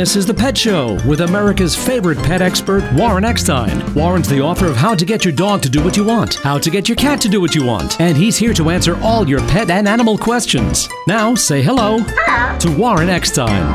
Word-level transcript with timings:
This 0.00 0.16
is 0.16 0.24
The 0.24 0.32
Pet 0.32 0.56
Show 0.56 0.94
with 1.06 1.20
America's 1.20 1.76
favorite 1.76 2.16
pet 2.16 2.40
expert, 2.40 2.90
Warren 2.94 3.22
Eckstein. 3.22 3.92
Warren's 3.92 4.30
the 4.30 4.40
author 4.40 4.64
of 4.64 4.74
How 4.74 4.94
to 4.94 5.04
Get 5.04 5.26
Your 5.26 5.34
Dog 5.34 5.60
to 5.60 5.68
Do 5.68 5.84
What 5.84 5.94
You 5.94 6.06
Want, 6.06 6.36
How 6.36 6.56
to 6.56 6.70
Get 6.70 6.88
Your 6.88 6.96
Cat 6.96 7.20
to 7.20 7.28
Do 7.28 7.38
What 7.38 7.54
You 7.54 7.66
Want, 7.66 8.00
and 8.00 8.16
he's 8.16 8.38
here 8.38 8.54
to 8.54 8.70
answer 8.70 8.98
all 9.02 9.28
your 9.28 9.40
pet 9.40 9.68
and 9.68 9.86
animal 9.86 10.16
questions. 10.16 10.88
Now, 11.06 11.34
say 11.34 11.60
hello, 11.60 11.98
to 11.98 12.76
Warren 12.78 13.10
Eckstein. 13.10 13.74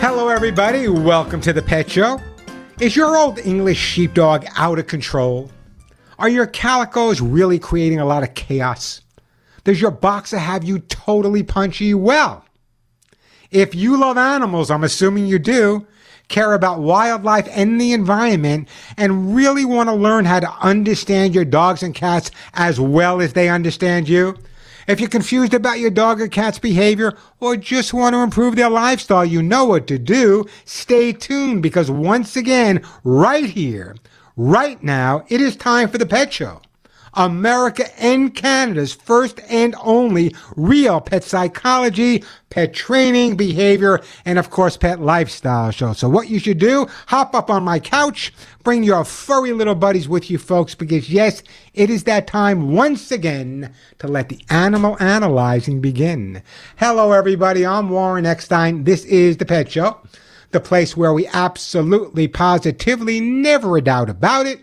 Hello, 0.00 0.28
everybody. 0.28 0.86
Welcome 0.86 1.40
to 1.40 1.54
The 1.54 1.62
Pet 1.62 1.90
Show. 1.90 2.20
Is 2.78 2.94
your 2.94 3.16
old 3.16 3.38
English 3.38 3.78
sheepdog 3.78 4.44
out 4.54 4.78
of 4.78 4.86
control? 4.86 5.50
Are 6.18 6.28
your 6.28 6.46
calicos 6.46 7.22
really 7.22 7.58
creating 7.58 8.00
a 8.00 8.04
lot 8.04 8.22
of 8.22 8.34
chaos? 8.34 9.00
Does 9.64 9.80
your 9.80 9.92
boxer 9.92 10.36
have 10.36 10.62
you 10.62 10.78
totally 10.78 11.42
punchy? 11.42 11.94
Well, 11.94 12.44
if 13.50 13.74
you 13.74 13.96
love 13.96 14.16
animals, 14.16 14.70
I'm 14.70 14.84
assuming 14.84 15.26
you 15.26 15.38
do, 15.38 15.86
care 16.28 16.54
about 16.54 16.80
wildlife 16.80 17.48
and 17.50 17.80
the 17.80 17.92
environment, 17.92 18.68
and 18.96 19.34
really 19.34 19.64
want 19.64 19.88
to 19.88 19.94
learn 19.94 20.24
how 20.24 20.40
to 20.40 20.50
understand 20.60 21.34
your 21.34 21.44
dogs 21.44 21.82
and 21.82 21.94
cats 21.94 22.30
as 22.54 22.78
well 22.78 23.20
as 23.20 23.32
they 23.32 23.48
understand 23.48 24.08
you, 24.08 24.36
if 24.86 24.98
you're 24.98 25.08
confused 25.08 25.54
about 25.54 25.78
your 25.78 25.90
dog 25.90 26.20
or 26.20 26.26
cat's 26.26 26.58
behavior 26.58 27.16
or 27.38 27.56
just 27.56 27.94
want 27.94 28.14
to 28.14 28.22
improve 28.22 28.56
their 28.56 28.70
lifestyle, 28.70 29.24
you 29.24 29.42
know 29.42 29.64
what 29.64 29.86
to 29.86 29.98
do. 29.98 30.46
Stay 30.64 31.12
tuned 31.12 31.62
because 31.62 31.90
once 31.90 32.34
again, 32.34 32.82
right 33.04 33.44
here, 33.44 33.94
right 34.36 34.82
now, 34.82 35.24
it 35.28 35.40
is 35.40 35.54
time 35.54 35.88
for 35.88 35.98
the 35.98 36.06
pet 36.06 36.32
show. 36.32 36.60
America 37.14 37.84
and 38.00 38.34
Canada's 38.34 38.92
first 38.92 39.40
and 39.48 39.74
only 39.82 40.34
real 40.56 41.00
pet 41.00 41.24
psychology, 41.24 42.24
pet 42.50 42.72
training, 42.72 43.36
behavior, 43.36 44.00
and 44.24 44.38
of 44.38 44.50
course, 44.50 44.76
pet 44.76 45.00
lifestyle 45.00 45.70
show. 45.70 45.92
So 45.92 46.08
what 46.08 46.28
you 46.28 46.38
should 46.38 46.58
do, 46.58 46.86
hop 47.06 47.34
up 47.34 47.50
on 47.50 47.64
my 47.64 47.78
couch, 47.78 48.32
bring 48.62 48.82
your 48.82 49.04
furry 49.04 49.52
little 49.52 49.74
buddies 49.74 50.08
with 50.08 50.30
you 50.30 50.38
folks, 50.38 50.74
because 50.74 51.10
yes, 51.10 51.42
it 51.74 51.90
is 51.90 52.04
that 52.04 52.26
time 52.26 52.72
once 52.72 53.10
again 53.10 53.72
to 53.98 54.08
let 54.08 54.28
the 54.28 54.44
animal 54.50 54.96
analyzing 55.00 55.80
begin. 55.80 56.42
Hello, 56.76 57.12
everybody. 57.12 57.66
I'm 57.66 57.88
Warren 57.90 58.26
Eckstein. 58.26 58.84
This 58.84 59.04
is 59.04 59.36
the 59.36 59.46
Pet 59.46 59.70
Show, 59.70 60.00
the 60.50 60.60
place 60.60 60.96
where 60.96 61.12
we 61.12 61.26
absolutely, 61.28 62.28
positively, 62.28 63.20
never 63.20 63.76
a 63.76 63.80
doubt 63.80 64.10
about 64.10 64.46
it, 64.46 64.60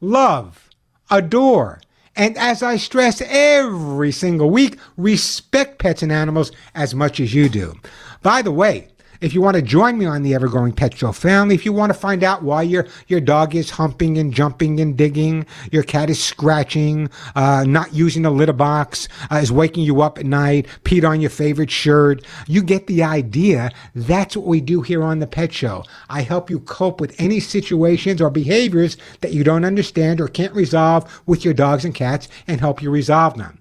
love, 0.00 0.70
adore, 1.10 1.80
and 2.16 2.36
as 2.38 2.62
I 2.62 2.76
stress 2.76 3.20
every 3.20 4.12
single 4.12 4.50
week, 4.50 4.78
respect 4.96 5.78
pets 5.78 6.02
and 6.02 6.12
animals 6.12 6.52
as 6.74 6.94
much 6.94 7.20
as 7.20 7.34
you 7.34 7.48
do. 7.48 7.74
By 8.22 8.42
the 8.42 8.52
way, 8.52 8.88
if 9.24 9.32
you 9.32 9.40
want 9.40 9.56
to 9.56 9.62
join 9.62 9.96
me 9.96 10.04
on 10.04 10.22
the 10.22 10.34
Ever 10.34 10.48
Growing 10.48 10.74
Pet 10.74 10.98
Show 10.98 11.10
family, 11.10 11.54
if 11.54 11.64
you 11.64 11.72
want 11.72 11.90
to 11.90 11.98
find 11.98 12.22
out 12.22 12.42
why 12.42 12.60
your, 12.60 12.86
your 13.08 13.22
dog 13.22 13.54
is 13.54 13.70
humping 13.70 14.18
and 14.18 14.34
jumping 14.34 14.80
and 14.80 14.98
digging, 14.98 15.46
your 15.72 15.82
cat 15.82 16.10
is 16.10 16.22
scratching, 16.22 17.08
uh, 17.34 17.64
not 17.66 17.94
using 17.94 18.26
a 18.26 18.30
litter 18.30 18.52
box, 18.52 19.08
uh, 19.32 19.36
is 19.36 19.50
waking 19.50 19.82
you 19.82 20.02
up 20.02 20.18
at 20.18 20.26
night, 20.26 20.66
peed 20.84 21.08
on 21.08 21.22
your 21.22 21.30
favorite 21.30 21.70
shirt, 21.70 22.22
you 22.46 22.62
get 22.62 22.86
the 22.86 23.02
idea. 23.02 23.70
That's 23.94 24.36
what 24.36 24.46
we 24.46 24.60
do 24.60 24.82
here 24.82 25.02
on 25.02 25.20
the 25.20 25.26
Pet 25.26 25.54
Show. 25.54 25.84
I 26.10 26.20
help 26.20 26.50
you 26.50 26.60
cope 26.60 27.00
with 27.00 27.18
any 27.18 27.40
situations 27.40 28.20
or 28.20 28.28
behaviors 28.28 28.98
that 29.22 29.32
you 29.32 29.42
don't 29.42 29.64
understand 29.64 30.20
or 30.20 30.28
can't 30.28 30.52
resolve 30.52 31.22
with 31.24 31.46
your 31.46 31.54
dogs 31.54 31.86
and 31.86 31.94
cats 31.94 32.28
and 32.46 32.60
help 32.60 32.82
you 32.82 32.90
resolve 32.90 33.38
them. 33.38 33.58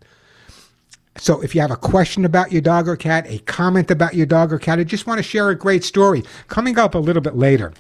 So 1.18 1.42
if 1.42 1.54
you 1.54 1.62
have 1.62 1.72
a 1.72 1.76
question 1.76 2.26
about 2.26 2.52
your 2.52 2.62
dog 2.62 2.88
or 2.88 2.96
cat, 2.96 3.26
a 3.28 3.38
comment 3.40 3.92
about 3.92 4.16
your 4.16 4.26
dog 4.26 4.52
or 4.52 4.60
cat, 4.60 4.80
or 4.80 4.84
just 4.84 5.06
want 5.06 5.20
to 5.20 5.24
share 5.24 5.50
a 5.50 5.56
great 5.56 5.84
story, 5.84 6.24
coming 6.48 6.80
up 6.80 6.96
a 6.96 7.00
little 7.00 7.22
bit 7.22 7.36
later 7.36 7.72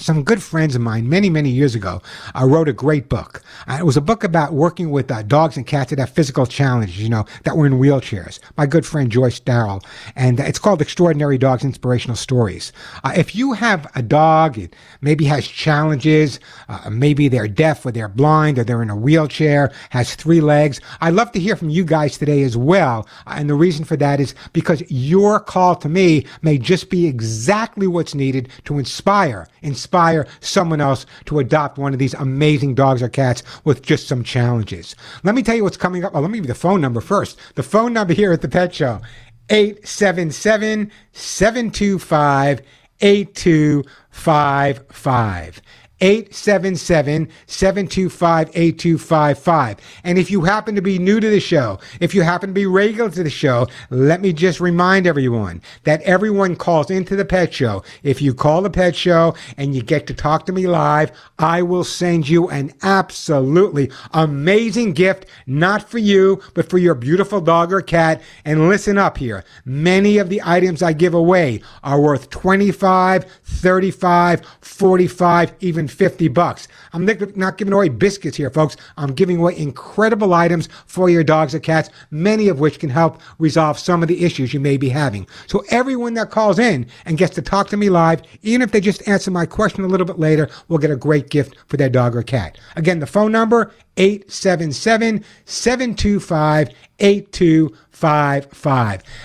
some 0.00 0.24
good 0.24 0.42
friends 0.42 0.74
of 0.74 0.80
mine 0.80 1.08
many, 1.08 1.28
many 1.28 1.50
years 1.50 1.74
ago 1.74 2.00
uh, 2.34 2.46
wrote 2.46 2.68
a 2.68 2.72
great 2.72 3.08
book. 3.08 3.42
Uh, 3.68 3.76
it 3.78 3.84
was 3.84 3.96
a 3.96 4.00
book 4.00 4.24
about 4.24 4.54
working 4.54 4.90
with 4.90 5.10
uh, 5.10 5.22
dogs 5.22 5.56
and 5.56 5.66
cats 5.66 5.90
that 5.90 5.98
have 5.98 6.10
physical 6.10 6.46
challenges, 6.46 7.00
you 7.00 7.08
know, 7.08 7.26
that 7.44 7.56
were 7.56 7.66
in 7.66 7.74
wheelchairs. 7.74 8.40
My 8.56 8.66
good 8.66 8.86
friend 8.86 9.12
Joyce 9.12 9.38
Darrell. 9.38 9.82
And 10.16 10.40
uh, 10.40 10.44
it's 10.44 10.58
called 10.58 10.80
Extraordinary 10.80 11.36
Dogs 11.36 11.64
Inspirational 11.64 12.16
Stories. 12.16 12.72
Uh, 13.04 13.12
if 13.16 13.34
you 13.34 13.52
have 13.52 13.90
a 13.94 14.02
dog, 14.02 14.58
it 14.58 14.74
maybe 15.02 15.26
has 15.26 15.46
challenges, 15.46 16.40
uh, 16.68 16.88
maybe 16.90 17.28
they're 17.28 17.48
deaf 17.48 17.84
or 17.84 17.92
they're 17.92 18.08
blind 18.08 18.58
or 18.58 18.64
they're 18.64 18.82
in 18.82 18.90
a 18.90 18.96
wheelchair, 18.96 19.70
has 19.90 20.14
three 20.14 20.40
legs, 20.40 20.80
I'd 21.00 21.14
love 21.14 21.32
to 21.32 21.40
hear 21.40 21.56
from 21.56 21.68
you 21.68 21.84
guys 21.84 22.16
today 22.16 22.42
as 22.42 22.56
well. 22.56 23.06
and 23.26 23.50
the 23.50 23.54
reason 23.54 23.84
for 23.84 23.96
that 23.96 24.20
is 24.20 24.34
because 24.52 24.82
your 24.88 25.40
call 25.40 25.76
to 25.76 25.88
me 25.88 26.24
may 26.40 26.56
just 26.56 26.88
be 26.88 27.06
exactly 27.06 27.86
what's 27.86 28.14
needed 28.14 28.48
to 28.64 28.78
inspire, 28.78 29.46
inspire 29.62 29.89
inspire 29.90 30.24
someone 30.38 30.80
else 30.80 31.04
to 31.24 31.40
adopt 31.40 31.76
one 31.76 31.92
of 31.92 31.98
these 31.98 32.14
amazing 32.14 32.76
dogs 32.76 33.02
or 33.02 33.08
cats 33.08 33.42
with 33.64 33.82
just 33.82 34.06
some 34.06 34.22
challenges. 34.22 34.94
Let 35.24 35.34
me 35.34 35.42
tell 35.42 35.56
you 35.56 35.64
what's 35.64 35.76
coming 35.76 36.04
up. 36.04 36.12
Well, 36.12 36.22
let 36.22 36.30
me 36.30 36.38
give 36.38 36.44
you 36.44 36.52
the 36.52 36.54
phone 36.54 36.80
number 36.80 37.00
first. 37.00 37.36
The 37.56 37.64
phone 37.64 37.92
number 37.92 38.14
here 38.14 38.32
at 38.32 38.40
the 38.40 38.48
Pet 38.48 38.72
Show 38.72 39.00
877 39.48 40.92
725 41.12 42.62
8255. 43.00 45.62
877 46.00 47.28
725 47.46 48.50
8255. 48.54 49.76
And 50.04 50.18
if 50.18 50.30
you 50.30 50.42
happen 50.42 50.74
to 50.74 50.82
be 50.82 50.98
new 50.98 51.20
to 51.20 51.28
the 51.28 51.40
show, 51.40 51.78
if 52.00 52.14
you 52.14 52.22
happen 52.22 52.50
to 52.50 52.54
be 52.54 52.66
regular 52.66 53.10
to 53.10 53.22
the 53.22 53.30
show, 53.30 53.66
let 53.90 54.20
me 54.20 54.32
just 54.32 54.60
remind 54.60 55.06
everyone 55.06 55.62
that 55.84 56.02
everyone 56.02 56.56
calls 56.56 56.90
into 56.90 57.16
the 57.16 57.24
pet 57.24 57.52
show. 57.52 57.82
If 58.02 58.22
you 58.22 58.34
call 58.34 58.62
the 58.62 58.70
pet 58.70 58.96
show 58.96 59.34
and 59.56 59.74
you 59.74 59.82
get 59.82 60.06
to 60.06 60.14
talk 60.14 60.46
to 60.46 60.52
me 60.52 60.66
live, 60.66 61.12
I 61.38 61.62
will 61.62 61.84
send 61.84 62.28
you 62.28 62.48
an 62.48 62.72
absolutely 62.82 63.90
amazing 64.12 64.92
gift, 64.92 65.26
not 65.46 65.88
for 65.88 65.98
you, 65.98 66.40
but 66.54 66.68
for 66.68 66.78
your 66.78 66.94
beautiful 66.94 67.40
dog 67.40 67.72
or 67.72 67.80
cat. 67.82 68.22
And 68.44 68.68
listen 68.68 68.98
up 68.98 69.18
here. 69.18 69.44
Many 69.64 70.18
of 70.18 70.28
the 70.28 70.42
items 70.44 70.82
I 70.82 70.92
give 70.92 71.14
away 71.14 71.62
are 71.82 72.00
worth 72.00 72.30
25, 72.30 73.24
35, 73.44 74.42
45, 74.60 75.54
even 75.60 75.88
50 75.90 76.28
bucks. 76.28 76.68
I'm 76.92 77.04
not 77.36 77.58
giving 77.58 77.72
away 77.72 77.88
biscuits 77.88 78.36
here, 78.36 78.50
folks. 78.50 78.76
I'm 78.96 79.12
giving 79.12 79.38
away 79.38 79.56
incredible 79.56 80.34
items 80.34 80.68
for 80.86 81.10
your 81.10 81.24
dogs 81.24 81.54
or 81.54 81.60
cats, 81.60 81.90
many 82.10 82.48
of 82.48 82.60
which 82.60 82.78
can 82.78 82.90
help 82.90 83.20
resolve 83.38 83.78
some 83.78 84.02
of 84.02 84.08
the 84.08 84.24
issues 84.24 84.54
you 84.54 84.60
may 84.60 84.76
be 84.76 84.88
having. 84.88 85.26
So 85.46 85.64
everyone 85.70 86.14
that 86.14 86.30
calls 86.30 86.58
in 86.58 86.86
and 87.04 87.18
gets 87.18 87.34
to 87.36 87.42
talk 87.42 87.68
to 87.68 87.76
me 87.76 87.90
live, 87.90 88.22
even 88.42 88.62
if 88.62 88.72
they 88.72 88.80
just 88.80 89.06
answer 89.08 89.30
my 89.30 89.46
question 89.46 89.84
a 89.84 89.88
little 89.88 90.06
bit 90.06 90.18
later, 90.18 90.48
will 90.68 90.78
get 90.78 90.90
a 90.90 90.96
great 90.96 91.30
gift 91.30 91.56
for 91.66 91.76
their 91.76 91.90
dog 91.90 92.16
or 92.16 92.22
cat. 92.22 92.58
Again, 92.76 93.00
the 93.00 93.06
phone 93.06 93.32
number, 93.32 93.72
877 93.96 95.24
725 95.44 96.70
8255. 97.00 97.89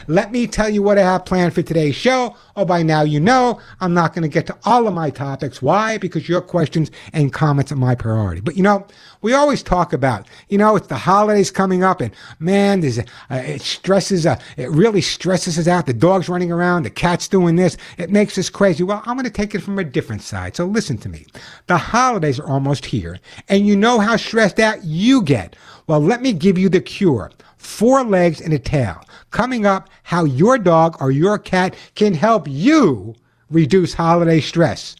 Let 0.08 0.32
me 0.32 0.48
tell 0.48 0.70
you 0.70 0.84
what 0.84 0.98
I 0.98 1.02
have 1.02 1.26
planned 1.26 1.54
for 1.54 1.62
today's 1.62 1.96
show. 1.96 2.36
Oh, 2.56 2.66
by 2.66 2.84
now 2.84 3.04
you 3.04 3.20
know 3.20 3.60
I'm 3.80 3.94
not 3.94 4.14
going 4.14 4.24
to 4.24 4.30
get 4.30 4.48
to 4.48 4.58
all 4.66 4.88
of 4.88 4.94
my 4.94 5.10
topics. 5.10 5.62
Why? 5.62 5.98
Because 5.98 6.28
your 6.28 6.42
questions 6.42 6.92
and 7.14 7.32
comments 7.32 7.72
are 7.72 7.78
my 7.78 7.96
priority. 7.96 8.42
But 8.42 8.58
you 8.58 8.64
know, 8.64 8.86
we 9.22 9.34
always 9.34 9.64
talk 9.64 9.94
about, 9.94 10.28
you 10.50 10.58
know, 10.58 10.76
it's 10.76 10.88
the 10.88 10.98
holidays 10.98 11.52
coming 11.52 11.84
up 11.84 12.02
and 12.02 12.14
man, 12.40 12.82
there's, 12.82 13.00
uh, 13.00 13.04
it 13.30 13.62
stresses, 13.62 14.26
uh, 14.26 14.40
it 14.58 14.70
really 14.70 15.02
stresses 15.02 15.58
us 15.58 15.68
out. 15.68 15.86
The 15.86 15.94
dog's 15.94 16.30
running 16.30 16.52
around, 16.52 16.84
the 16.84 16.90
cat's 16.90 17.28
doing 17.28 17.56
this. 17.56 17.78
It 17.98 18.10
makes 18.12 18.38
us 18.38 18.50
crazy. 18.50 18.84
Well, 18.84 19.02
I'm 19.06 19.16
going 19.16 19.26
to 19.26 19.32
take 19.32 19.56
it 19.56 19.62
from 19.62 19.80
a 19.80 19.84
different 19.84 20.22
side. 20.22 20.56
So 20.56 20.66
listen 20.66 20.98
to 21.00 21.10
me. 21.10 21.26
The 21.68 21.78
holidays 21.78 22.40
are 22.40 22.48
almost 22.48 22.86
here 22.86 23.20
and 23.48 23.66
you 23.66 23.76
know 23.76 24.00
how 24.00 24.18
stressed 24.18 24.60
out 24.60 24.84
you 24.84 25.22
get. 25.22 25.56
Well, 25.88 26.02
let 26.02 26.22
me 26.22 26.34
give 26.34 26.58
you 26.58 26.70
the 26.70 26.82
cure 26.82 27.32
four 27.66 28.04
legs 28.04 28.40
and 28.40 28.54
a 28.54 28.60
tail. 28.60 29.02
Coming 29.32 29.66
up, 29.66 29.90
how 30.04 30.24
your 30.24 30.58
dog 30.58 30.98
or 31.02 31.12
your 31.12 31.38
cat 31.38 31.76
can 31.96 32.14
help 32.14 32.48
you 32.48 33.16
reduce 33.50 33.94
holiday 33.94 34.40
stress. 34.40 34.96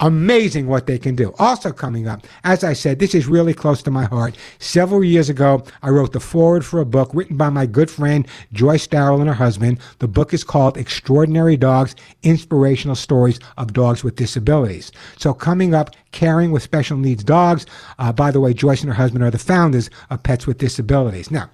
Amazing 0.00 0.66
what 0.66 0.88
they 0.88 0.98
can 0.98 1.14
do. 1.14 1.32
Also 1.38 1.70
coming 1.70 2.08
up, 2.08 2.26
as 2.42 2.64
I 2.64 2.72
said, 2.72 2.98
this 2.98 3.14
is 3.14 3.28
really 3.28 3.54
close 3.54 3.84
to 3.84 3.90
my 3.90 4.04
heart. 4.04 4.36
Several 4.58 5.04
years 5.04 5.28
ago, 5.28 5.62
I 5.80 5.90
wrote 5.90 6.12
the 6.12 6.18
foreword 6.18 6.64
for 6.64 6.80
a 6.80 6.84
book 6.84 7.10
written 7.14 7.36
by 7.36 7.50
my 7.50 7.66
good 7.66 7.88
friend 7.88 8.26
Joyce 8.52 8.88
Darrell 8.88 9.20
and 9.20 9.28
her 9.28 9.34
husband. 9.34 9.78
The 10.00 10.08
book 10.08 10.34
is 10.34 10.42
called 10.42 10.76
Extraordinary 10.76 11.56
Dogs, 11.56 11.94
Inspirational 12.24 12.96
Stories 12.96 13.38
of 13.58 13.74
Dogs 13.74 14.02
with 14.02 14.16
Disabilities. 14.16 14.90
So 15.18 15.32
coming 15.32 15.72
up, 15.72 15.90
caring 16.10 16.50
with 16.50 16.64
special 16.64 16.96
needs 16.96 17.22
dogs. 17.22 17.64
Uh, 18.00 18.12
by 18.12 18.32
the 18.32 18.40
way, 18.40 18.54
Joyce 18.54 18.80
and 18.80 18.88
her 18.88 18.96
husband 18.96 19.22
are 19.22 19.30
the 19.30 19.38
founders 19.38 19.88
of 20.10 20.24
Pets 20.24 20.48
with 20.48 20.58
Disabilities. 20.58 21.30
Now, 21.30 21.48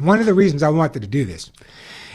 one 0.00 0.20
of 0.20 0.26
the 0.26 0.34
reasons 0.34 0.62
I 0.62 0.68
wanted 0.68 1.02
to 1.02 1.08
do 1.08 1.24
this 1.24 1.50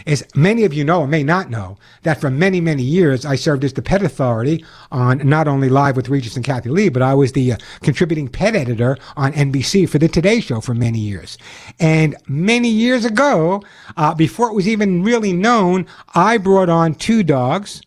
is 0.06 0.26
many 0.36 0.64
of 0.66 0.74
you 0.74 0.84
know 0.84 1.02
or 1.02 1.08
may 1.08 1.24
not 1.24 1.50
know 1.50 1.78
that 2.04 2.22
for 2.22 2.30
many, 2.30 2.62
many 2.62 2.84
years 2.84 3.26
I 3.26 3.36
served 3.36 3.64
as 3.64 3.74
the 3.74 3.82
pet 3.82 4.04
authority 4.04 4.64
on 4.92 5.28
not 5.28 5.48
only 5.48 5.68
Live 5.68 5.96
with 5.96 6.10
Regis 6.10 6.36
and 6.36 6.46
Kathie 6.46 6.70
Lee, 6.70 6.90
but 6.90 7.02
I 7.02 7.16
was 7.16 7.32
the 7.32 7.54
uh, 7.54 7.58
contributing 7.82 8.28
pet 8.28 8.56
editor 8.56 8.98
on 9.18 9.34
NBC 9.34 9.90
for 9.90 9.98
the 9.98 10.08
Today 10.08 10.40
Show 10.40 10.62
for 10.62 10.76
many 10.76 11.00
years. 11.00 11.38
And 11.80 12.16
many 12.28 12.70
years 12.70 13.04
ago, 13.04 13.64
uh, 13.98 14.14
before 14.14 14.50
it 14.50 14.54
was 14.54 14.68
even 14.68 15.04
really 15.04 15.34
known, 15.34 15.88
I 16.14 16.38
brought 16.38 16.70
on 16.70 16.94
two 16.94 17.24
dogs 17.24 17.82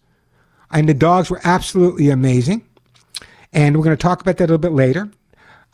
and 0.72 0.88
the 0.88 0.94
dogs 0.94 1.30
were 1.30 1.40
absolutely 1.44 2.10
amazing. 2.10 2.64
And 3.52 3.76
we're 3.76 3.84
going 3.84 3.96
to 3.96 4.02
talk 4.02 4.20
about 4.20 4.36
that 4.38 4.44
a 4.44 4.52
little 4.52 4.58
bit 4.58 4.72
later. 4.72 5.08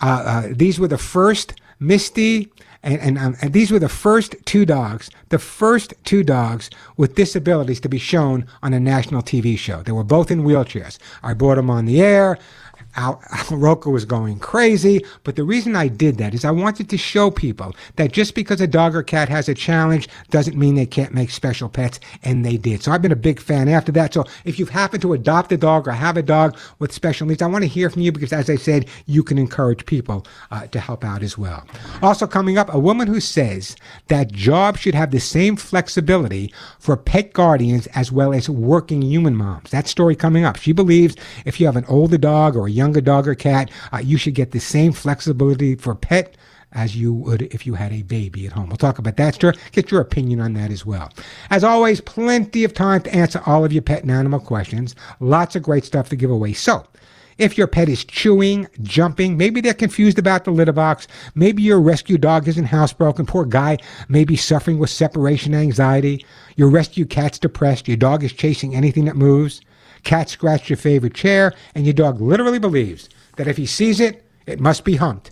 Uh, 0.01 0.23
uh, 0.27 0.49
these 0.51 0.79
were 0.79 0.89
the 0.89 0.99
first 0.99 1.55
Misty 1.81 2.53
and, 2.85 3.01
and, 3.01 3.19
um, 3.19 3.37
and 3.41 3.53
these 3.53 3.71
were 3.71 3.79
the 3.79 3.89
first 3.89 4.37
two 4.45 4.67
dogs, 4.67 5.11
the 5.31 5.39
first 5.39 5.95
two 6.05 6.23
dogs 6.23 6.71
with 6.99 7.15
disabilities 7.15 7.81
to 7.81 7.89
be 7.89 7.99
shown 7.99 8.47
on 8.63 8.75
a 8.75 8.79
national 8.79 9.23
TV 9.23 9.59
show. 9.59 9.83
They 9.83 9.93
were 9.93 10.05
both 10.05 10.31
in 10.31 10.45
wheelchairs. 10.45 10.99
I 11.23 11.33
brought 11.33 11.55
them 11.57 11.71
on 11.71 11.87
the 11.87 12.03
air. 12.03 12.39
Al, 12.97 13.23
Al 13.31 13.57
Roker 13.57 13.91
was 13.91 14.05
going 14.05 14.39
crazy. 14.39 15.05
But 15.23 15.37
the 15.37 15.45
reason 15.45 15.77
I 15.77 15.89
did 15.89 16.19
that 16.19 16.35
is 16.35 16.45
I 16.45 16.51
wanted 16.51 16.89
to 16.91 16.99
show 16.99 17.31
people 17.31 17.75
that 17.97 18.13
just 18.13 18.35
because 18.35 18.61
a 18.61 18.67
dog 18.67 18.95
or 18.95 19.03
cat 19.03 19.29
has 19.29 19.49
a 19.49 19.55
challenge 19.55 20.09
doesn't 20.31 20.57
mean 20.57 20.75
they 20.75 20.87
can't 20.87 21.15
make 21.15 21.31
special 21.31 21.69
pets, 21.69 22.01
and 22.23 22.45
they 22.45 22.57
did. 22.57 22.83
So 22.83 22.93
I've 22.93 23.03
been 23.03 23.13
a 23.13 23.17
big 23.17 23.41
fan 23.41 23.69
after 23.69 23.93
that. 23.93 24.15
So 24.15 24.25
if 24.45 24.59
you've 24.59 24.71
happened 24.71 25.03
to 25.03 25.13
adopt 25.13 25.53
a 25.53 25.57
dog 25.57 25.89
or 25.89 25.93
have 25.93 26.17
a 26.17 26.23
dog 26.23 26.59
with 26.79 26.93
special 26.93 27.27
needs, 27.27 27.43
I 27.43 27.47
want 27.47 27.63
to 27.63 27.69
hear 27.69 27.91
from 27.91 28.03
you 28.03 28.13
because, 28.13 28.33
as 28.33 28.51
I 28.51 28.57
said, 28.57 28.87
you 29.07 29.23
can 29.23 29.39
encourage 29.39 29.87
people 29.87 30.27
uh, 30.51 30.67
to 30.69 30.81
help 30.81 31.05
out 31.05 31.23
as 31.23 31.39
well. 31.39 31.67
Also 32.03 32.27
coming 32.27 32.59
up, 32.59 32.73
a 32.73 32.79
woman 32.79 33.07
who 33.07 33.21
says 33.21 33.77
that 34.09 34.33
jobs 34.33 34.81
should 34.81 34.95
have 34.95 35.11
the 35.11 35.21
same 35.21 35.57
flexibility 35.57 36.53
for 36.79 36.97
pet 36.97 37.33
guardians 37.33 37.87
as 37.89 38.13
well 38.13 38.33
as 38.33 38.49
working 38.49 39.03
human 39.03 39.37
moms. 39.37 39.71
That 39.71 39.89
story 39.89 40.15
coming 40.15 40.45
up. 40.45 40.57
She 40.57 40.73
believes 40.73 41.17
if 41.45 41.61
you 41.61 41.67
have 41.67 41.77
an 41.77 41.85
older 41.87 42.19
dog 42.19 42.57
or 42.57 42.67
a 42.67 42.71
young 42.71 42.84
younger 42.85 43.01
dog 43.01 43.27
or 43.27 43.35
cat, 43.35 43.71
uh, 43.95 43.99
you 43.99 44.19
should 44.19 44.35
get 44.35 44.51
the 44.51 44.61
same 44.61 44.93
flexibility 44.93 45.75
for 45.75 45.95
pet 45.95 46.37
as 46.73 46.95
you 46.95 47.15
would 47.15 47.43
if 47.43 47.67
you 47.67 47.75
had 47.75 47.93
a 47.93 48.03
baby 48.03 48.47
at 48.47 48.53
home. 48.53 48.69
We'll 48.69 48.77
talk 48.77 48.99
about 48.99 49.17
that, 49.17 49.41
sir. 49.41 49.55
Get 49.73 49.91
your 49.91 50.03
opinion 50.03 50.41
on 50.41 50.53
that 50.55 50.71
as 50.71 50.85
well. 50.85 51.11
As 51.49 51.65
always, 51.65 52.03
plenty 52.03 52.63
of 52.63 52.75
time 52.75 53.01
to 53.03 53.15
answer 53.15 53.41
all 53.47 53.65
of 53.65 53.73
your 53.73 53.81
pet 53.81 54.03
and 54.03 54.11
animal 54.11 54.41
questions. 54.41 54.95
Lots 55.19 55.57
of 55.57 55.63
great 55.63 55.85
stuff 55.85 56.11
to 56.11 56.17
give 56.17 56.31
away. 56.31 56.53
So, 56.53 56.87
if 57.39 57.57
your 57.57 57.67
pet 57.67 57.89
is 57.89 58.05
chewing, 58.05 58.69
jumping, 58.83 59.37
maybe 59.37 59.61
they're 59.61 59.75
confused 59.75 60.19
about 60.19 60.45
the 60.45 60.51
litter 60.51 60.73
box, 60.73 61.09
maybe 61.35 61.63
your 61.63 61.81
rescue 61.81 62.19
dog 62.19 62.47
isn't 62.47 62.67
housebroken, 62.67 63.27
poor 63.27 63.45
guy 63.45 63.79
may 64.09 64.25
be 64.25 64.37
suffering 64.37 64.79
with 64.79 64.91
separation 64.91 65.55
anxiety, 65.55 66.25
your 66.57 66.69
rescue 66.69 67.07
cat's 67.07 67.39
depressed, 67.39 67.89
your 67.89 67.97
dog 67.97 68.23
is 68.23 68.33
chasing 68.33 68.77
anything 68.77 69.07
that 69.07 69.17
moves, 69.17 69.63
cat 70.05 70.29
scratched 70.29 70.71
your 70.71 70.77
favorite 70.77 71.15
chair, 71.15 71.53
and 71.75 71.85
your 71.85 71.95
dog 71.95 72.21
literally 72.21 72.59
believes 72.59 73.09
that 73.37 73.49
if 73.49 73.57
he 73.57 73.67
sees 73.67 74.01
it, 74.01 74.25
it 74.47 74.61
must 74.61 74.85
be 74.85 74.97
humped. 74.97 75.31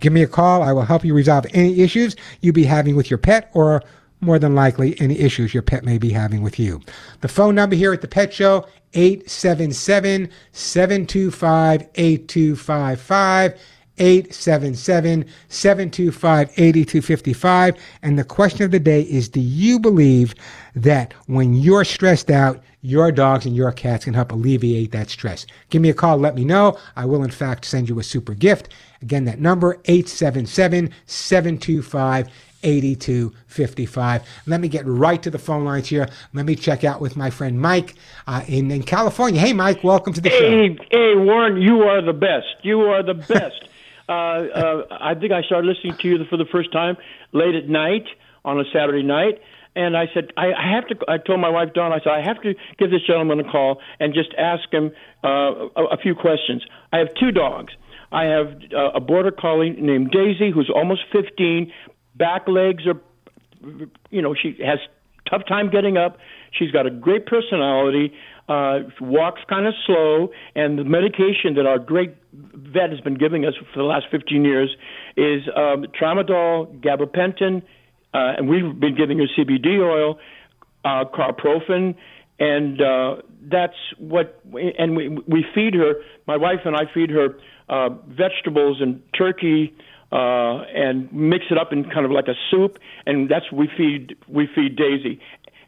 Give 0.00 0.12
me 0.12 0.22
a 0.22 0.26
call. 0.26 0.62
I 0.62 0.72
will 0.72 0.82
help 0.82 1.04
you 1.04 1.14
resolve 1.14 1.46
any 1.52 1.80
issues 1.80 2.16
you 2.40 2.52
be 2.52 2.64
having 2.64 2.96
with 2.96 3.10
your 3.10 3.18
pet 3.18 3.50
or 3.54 3.82
more 4.20 4.38
than 4.38 4.54
likely 4.54 4.98
any 5.00 5.18
issues 5.18 5.52
your 5.52 5.62
pet 5.62 5.84
may 5.84 5.98
be 5.98 6.10
having 6.10 6.42
with 6.42 6.58
you. 6.58 6.80
The 7.20 7.28
phone 7.28 7.54
number 7.54 7.76
here 7.76 7.92
at 7.92 8.00
the 8.00 8.08
Pet 8.08 8.32
Show, 8.32 8.66
877 8.94 10.30
725 10.52 11.88
8255. 11.94 13.60
877 13.98 15.26
725 15.48 16.50
8255. 16.56 17.76
And 18.02 18.18
the 18.18 18.24
question 18.24 18.64
of 18.64 18.70
the 18.70 18.80
day 18.80 19.02
is 19.02 19.28
Do 19.28 19.40
you 19.40 19.78
believe 19.78 20.34
that 20.74 21.14
when 21.26 21.54
you're 21.54 21.84
stressed 21.84 22.30
out, 22.30 22.62
your 22.82 23.10
dogs 23.10 23.46
and 23.46 23.56
your 23.56 23.72
cats 23.72 24.04
can 24.04 24.14
help 24.14 24.32
alleviate 24.32 24.92
that 24.92 25.10
stress? 25.10 25.46
Give 25.70 25.82
me 25.82 25.90
a 25.90 25.94
call, 25.94 26.18
let 26.18 26.34
me 26.34 26.44
know. 26.44 26.78
I 26.94 27.04
will, 27.04 27.24
in 27.24 27.30
fact, 27.30 27.64
send 27.64 27.88
you 27.88 27.98
a 27.98 28.04
super 28.04 28.34
gift. 28.34 28.68
Again, 29.02 29.24
that 29.24 29.40
number 29.40 29.80
877 29.86 30.90
725 31.06 32.28
8255. 32.62 34.22
Let 34.46 34.60
me 34.60 34.68
get 34.68 34.86
right 34.86 35.22
to 35.22 35.30
the 35.30 35.38
phone 35.38 35.64
lines 35.64 35.88
here. 35.88 36.08
Let 36.32 36.46
me 36.46 36.56
check 36.56 36.84
out 36.84 37.00
with 37.00 37.16
my 37.16 37.30
friend 37.30 37.60
Mike 37.60 37.94
uh, 38.26 38.42
in, 38.48 38.70
in 38.70 38.82
California. 38.82 39.40
Hey, 39.40 39.52
Mike, 39.52 39.84
welcome 39.84 40.12
to 40.12 40.20
the 40.20 40.28
hey, 40.28 40.76
show. 40.76 40.84
Hey, 40.90 41.14
Warren, 41.14 41.60
you 41.60 41.82
are 41.82 42.02
the 42.02 42.12
best. 42.12 42.46
You 42.62 42.82
are 42.82 43.02
the 43.02 43.14
best. 43.14 43.62
Uh, 44.08 44.12
uh, 44.12 44.82
I 44.90 45.14
think 45.14 45.32
I 45.32 45.42
started 45.42 45.66
listening 45.66 45.96
to 45.98 46.08
you 46.08 46.24
for 46.30 46.36
the 46.36 46.46
first 46.50 46.72
time 46.72 46.96
late 47.32 47.54
at 47.54 47.68
night 47.68 48.06
on 48.44 48.60
a 48.60 48.64
Saturday 48.72 49.02
night. 49.02 49.40
And 49.74 49.94
I 49.94 50.06
said, 50.14 50.32
I, 50.38 50.52
have 50.72 50.86
to. 50.88 50.96
I 51.06 51.18
told 51.18 51.40
my 51.40 51.50
wife 51.50 51.74
Dawn, 51.74 51.92
I 51.92 51.98
said, 51.98 52.12
I 52.12 52.22
have 52.22 52.40
to 52.42 52.54
give 52.78 52.90
this 52.90 53.02
gentleman 53.06 53.40
a 53.40 53.44
call 53.44 53.80
and 54.00 54.14
just 54.14 54.32
ask 54.38 54.72
him 54.72 54.92
uh, 55.22 55.28
a, 55.76 55.84
a 55.92 55.96
few 55.98 56.14
questions. 56.14 56.64
I 56.92 56.98
have 56.98 57.08
two 57.20 57.30
dogs. 57.30 57.74
I 58.10 58.24
have 58.24 58.58
uh, 58.74 58.92
a 58.94 59.00
border 59.00 59.32
collie 59.32 59.70
named 59.70 60.12
Daisy, 60.12 60.50
who's 60.50 60.70
almost 60.74 61.02
15. 61.12 61.70
Back 62.14 62.48
legs 62.48 62.84
are, 62.86 63.00
you 64.10 64.22
know, 64.22 64.34
she 64.34 64.56
has 64.64 64.78
tough 65.30 65.42
time 65.46 65.70
getting 65.70 65.96
up. 65.96 66.18
She's 66.52 66.70
got 66.70 66.86
a 66.86 66.90
great 66.90 67.26
personality 67.26 68.12
uh, 68.48 68.80
walks 69.00 69.40
kind 69.48 69.66
of 69.66 69.74
slow, 69.86 70.30
and 70.54 70.78
the 70.78 70.84
medication 70.84 71.54
that 71.56 71.66
our 71.66 71.78
great 71.78 72.14
vet 72.32 72.90
has 72.90 73.00
been 73.00 73.16
giving 73.18 73.44
us 73.44 73.54
for 73.72 73.78
the 73.78 73.84
last 73.84 74.06
15 74.10 74.44
years 74.44 74.70
is 75.16 75.42
um, 75.56 75.86
tramadol, 76.00 76.78
gabapentin, 76.80 77.62
uh, 78.14 78.38
and 78.38 78.48
we've 78.48 78.78
been 78.78 78.96
giving 78.96 79.18
her 79.18 79.26
CBD 79.36 79.80
oil, 79.80 80.18
uh, 80.84 81.04
carprofen, 81.12 81.96
and 82.38 82.80
uh, 82.80 83.16
that's 83.50 83.74
what. 83.98 84.40
And 84.78 84.96
we 84.96 85.08
we 85.08 85.44
feed 85.54 85.74
her. 85.74 85.94
My 86.26 86.36
wife 86.36 86.60
and 86.64 86.76
I 86.76 86.82
feed 86.92 87.10
her 87.10 87.36
uh, 87.68 87.88
vegetables 88.08 88.80
and 88.80 89.02
turkey. 89.16 89.74
Uh, 90.12 90.62
and 90.72 91.12
mix 91.12 91.46
it 91.50 91.58
up 91.58 91.72
in 91.72 91.82
kind 91.84 92.06
of 92.06 92.12
like 92.12 92.28
a 92.28 92.34
soup, 92.48 92.78
and 93.06 93.28
that's 93.28 93.50
we 93.50 93.68
feed 93.76 94.16
we 94.28 94.46
feed 94.54 94.76
Daisy. 94.76 95.20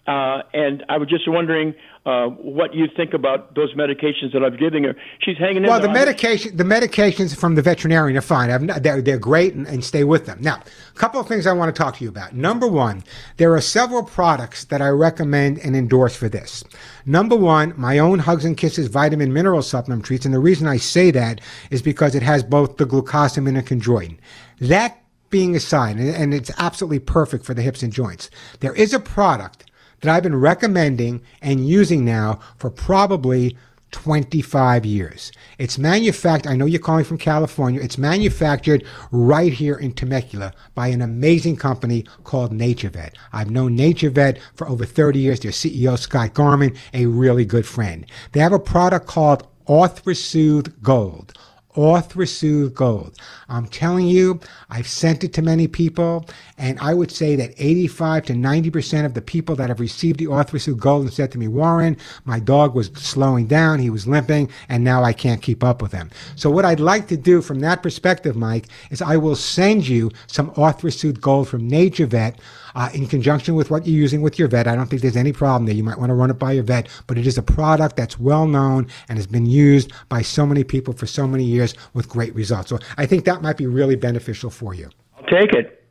Uh, 0.09 0.43
and 0.55 0.83
I 0.89 0.97
was 0.97 1.07
just 1.07 1.29
wondering 1.29 1.75
uh, 2.07 2.29
what 2.29 2.75
you 2.75 2.87
think 2.97 3.13
about 3.13 3.55
those 3.55 3.75
medications 3.75 4.33
that 4.33 4.43
I'm 4.43 4.57
giving 4.57 4.85
her. 4.85 4.95
She's 5.21 5.37
hanging 5.37 5.59
in. 5.59 5.65
Well, 5.65 5.81
the 5.81 5.91
medication, 5.91 6.57
the 6.57 6.65
medications 6.65 7.37
from 7.37 7.57
the 7.57 7.61
veterinarian 7.61 8.17
are 8.17 8.23
fine. 8.23 8.67
Not, 8.67 8.83
they're, 8.83 9.03
they're 9.03 9.19
great, 9.19 9.53
and, 9.53 9.67
and, 9.67 9.85
stay 9.85 10.05
with 10.05 10.25
them. 10.25 10.39
Now, 10.41 10.63
a 10.65 10.99
couple 10.99 11.21
of 11.21 11.29
things 11.29 11.47
I 11.47 11.53
want 11.53 11.75
to 11.75 11.79
talk 11.79 11.99
to 11.99 12.05
you 12.05 12.09
about. 12.09 12.35
Number 12.35 12.67
one, 12.67 13.05
there 13.37 13.55
are 13.55 13.61
several 13.61 14.03
products 14.03 14.65
that 14.65 14.81
I 14.81 14.89
recommend 14.89 15.59
and 15.59 15.77
endorse 15.77 16.17
for 16.17 16.31
this. 16.31 16.65
Number 17.05 17.37
one, 17.37 17.75
my 17.77 17.99
own 17.99 18.21
Hugs 18.21 18.47
and 18.47 18.57
Kisses 18.57 18.89
vitamin 18.89 19.31
mineral 19.31 19.61
supplement 19.61 20.07
treats, 20.07 20.25
and 20.25 20.33
the 20.33 20.39
reason 20.39 20.67
I 20.67 20.79
say 20.79 21.11
that 21.11 21.43
is 21.71 21.83
because 21.83 22.15
it 22.15 22.23
has 22.23 22.43
both 22.43 22.79
the 22.79 22.87
glucosamine 22.87 23.59
and 23.59 23.67
chondroitin. 23.67 24.17
That 24.59 25.03
being 25.29 25.55
aside, 25.55 25.99
and 25.99 26.33
it's 26.33 26.51
absolutely 26.57 27.01
perfect 27.01 27.45
for 27.45 27.53
the 27.53 27.61
hips 27.61 27.83
and 27.83 27.93
joints. 27.93 28.31
There 28.61 28.75
is 28.75 28.95
a 28.95 29.01
product 29.01 29.68
that 30.01 30.15
I've 30.15 30.23
been 30.23 30.37
recommending 30.37 31.23
and 31.43 31.69
using 31.69 32.05
now 32.05 32.41
for 32.57 32.71
probably 32.71 33.57
25 33.91 34.85
years. 34.85 35.33
It's 35.59 35.79
manufactured, 35.79 36.51
I 36.51 36.57
know 36.57 36.67
you're 36.67 36.81
calling 36.81 37.05
from 37.05 37.19
California, 37.19 37.81
it's 37.81 37.99
manufactured 37.99 38.85
right 39.11 39.53
here 39.53 39.77
in 39.77 39.93
Temecula 39.93 40.53
by 40.75 40.89
an 40.89 41.01
amazing 41.01 41.57
company 41.57 42.05
called 42.25 42.53
NaturVet. 42.53 43.15
I've 43.33 43.51
known 43.51 43.77
NaturVet 43.77 44.39
for 44.55 44.69
over 44.69 44.85
30 44.85 45.19
years. 45.19 45.41
Their 45.41 45.53
CEO, 45.53 45.99
Scott 45.99 46.35
Garmon, 46.35 46.77
a 46.93 47.07
really 47.07 47.45
good 47.45 47.67
friend. 47.67 48.05
They 48.33 48.41
have 48.41 48.53
a 48.53 48.59
product 48.59 49.07
called 49.07 49.47
ArthroSoothe 49.67 50.83
Gold. 50.83 51.33
ArthroSoothe 51.79 52.75
Gold. 52.75 53.17
I'm 53.49 53.69
telling 53.69 54.09
you, 54.09 54.41
I've 54.69 54.89
sent 54.89 55.23
it 55.23 55.33
to 55.35 55.43
many 55.43 55.69
people, 55.69 56.27
and 56.59 56.77
I 56.81 56.93
would 56.93 57.13
say 57.13 57.37
that 57.37 57.55
85 57.57 58.27
to 58.27 58.33
90% 58.33 59.07
of 59.07 59.15
the 59.15 59.23
people 59.23 59.55
that 59.55 59.69
have 59.69 59.79
received 59.79 60.19
the 60.19 60.27
ArthroSoothe 60.27 60.79
Gold 60.79 61.03
and 61.05 61.13
said 61.13 61.31
to 61.33 61.39
me, 61.39 61.47
Warren, 61.47 61.97
my 62.25 62.41
dog 62.41 62.75
was 62.75 62.91
slowing 62.97 63.47
down, 63.47 63.79
he 63.79 63.91
was 63.91 64.09
limping, 64.09 64.51
and 64.69 64.83
now 64.83 65.05
I 65.05 65.13
can't 65.13 65.41
keep 65.41 65.63
up 65.63 65.81
with 65.81 65.93
him. 65.93 66.11
So 66.35 66.51
what 66.51 66.65
I'd 66.65 66.81
like 66.81 67.07
to 67.09 67.17
do 67.17 67.41
from 67.41 67.61
that 67.61 67.83
perspective, 67.83 68.35
Mike, 68.35 68.67
is 68.91 69.01
I 69.01 69.17
will 69.17 69.37
send 69.37 69.87
you 69.87 70.11
some 70.27 70.51
ArthroSoothe 70.53 71.21
Gold 71.21 71.49
from 71.49 71.71
NaturVet 71.71 72.39
uh, 72.79 72.89
in 72.95 73.09
conjunction 73.09 73.57
with 73.57 73.73
what 73.73 73.87
you're 73.87 73.97
using 73.97 74.23
with 74.23 74.39
your 74.39 74.47
vet. 74.47 74.69
I 74.69 74.77
don't 74.77 74.87
think 74.87 75.03
there's 75.03 75.17
any 75.17 75.33
problem 75.33 75.67
there. 75.67 75.75
You 75.75 75.83
might 75.83 75.99
want 75.99 76.11
to 76.11 76.15
run 76.15 76.31
it 76.31 76.39
by 76.39 76.53
your 76.53 76.63
vet, 76.63 76.89
but 77.09 77.19
it 77.19 77.27
is 77.27 77.37
a 77.37 77.43
product 77.43 77.97
that's 77.97 78.21
well 78.21 78.47
known 78.47 78.87
and 79.09 79.19
has 79.19 79.27
been 79.27 79.47
used 79.47 79.93
by 80.09 80.23
so 80.23 80.47
many 80.47 80.63
people 80.63 80.95
for 80.95 81.05
so 81.05 81.27
many 81.27 81.43
years 81.43 81.75
with 81.93 82.09
great 82.09 82.33
results. 82.37 82.69
So 82.69 82.79
I 82.97 83.05
think 83.05 83.25
that 83.25 83.43
might 83.43 83.57
be 83.57 83.67
really 83.67 83.97
beneficial 83.97 84.49
for 84.49 84.75
you. 84.75 84.91
I'll 85.17 85.25
take 85.25 85.53
it. 85.55 85.85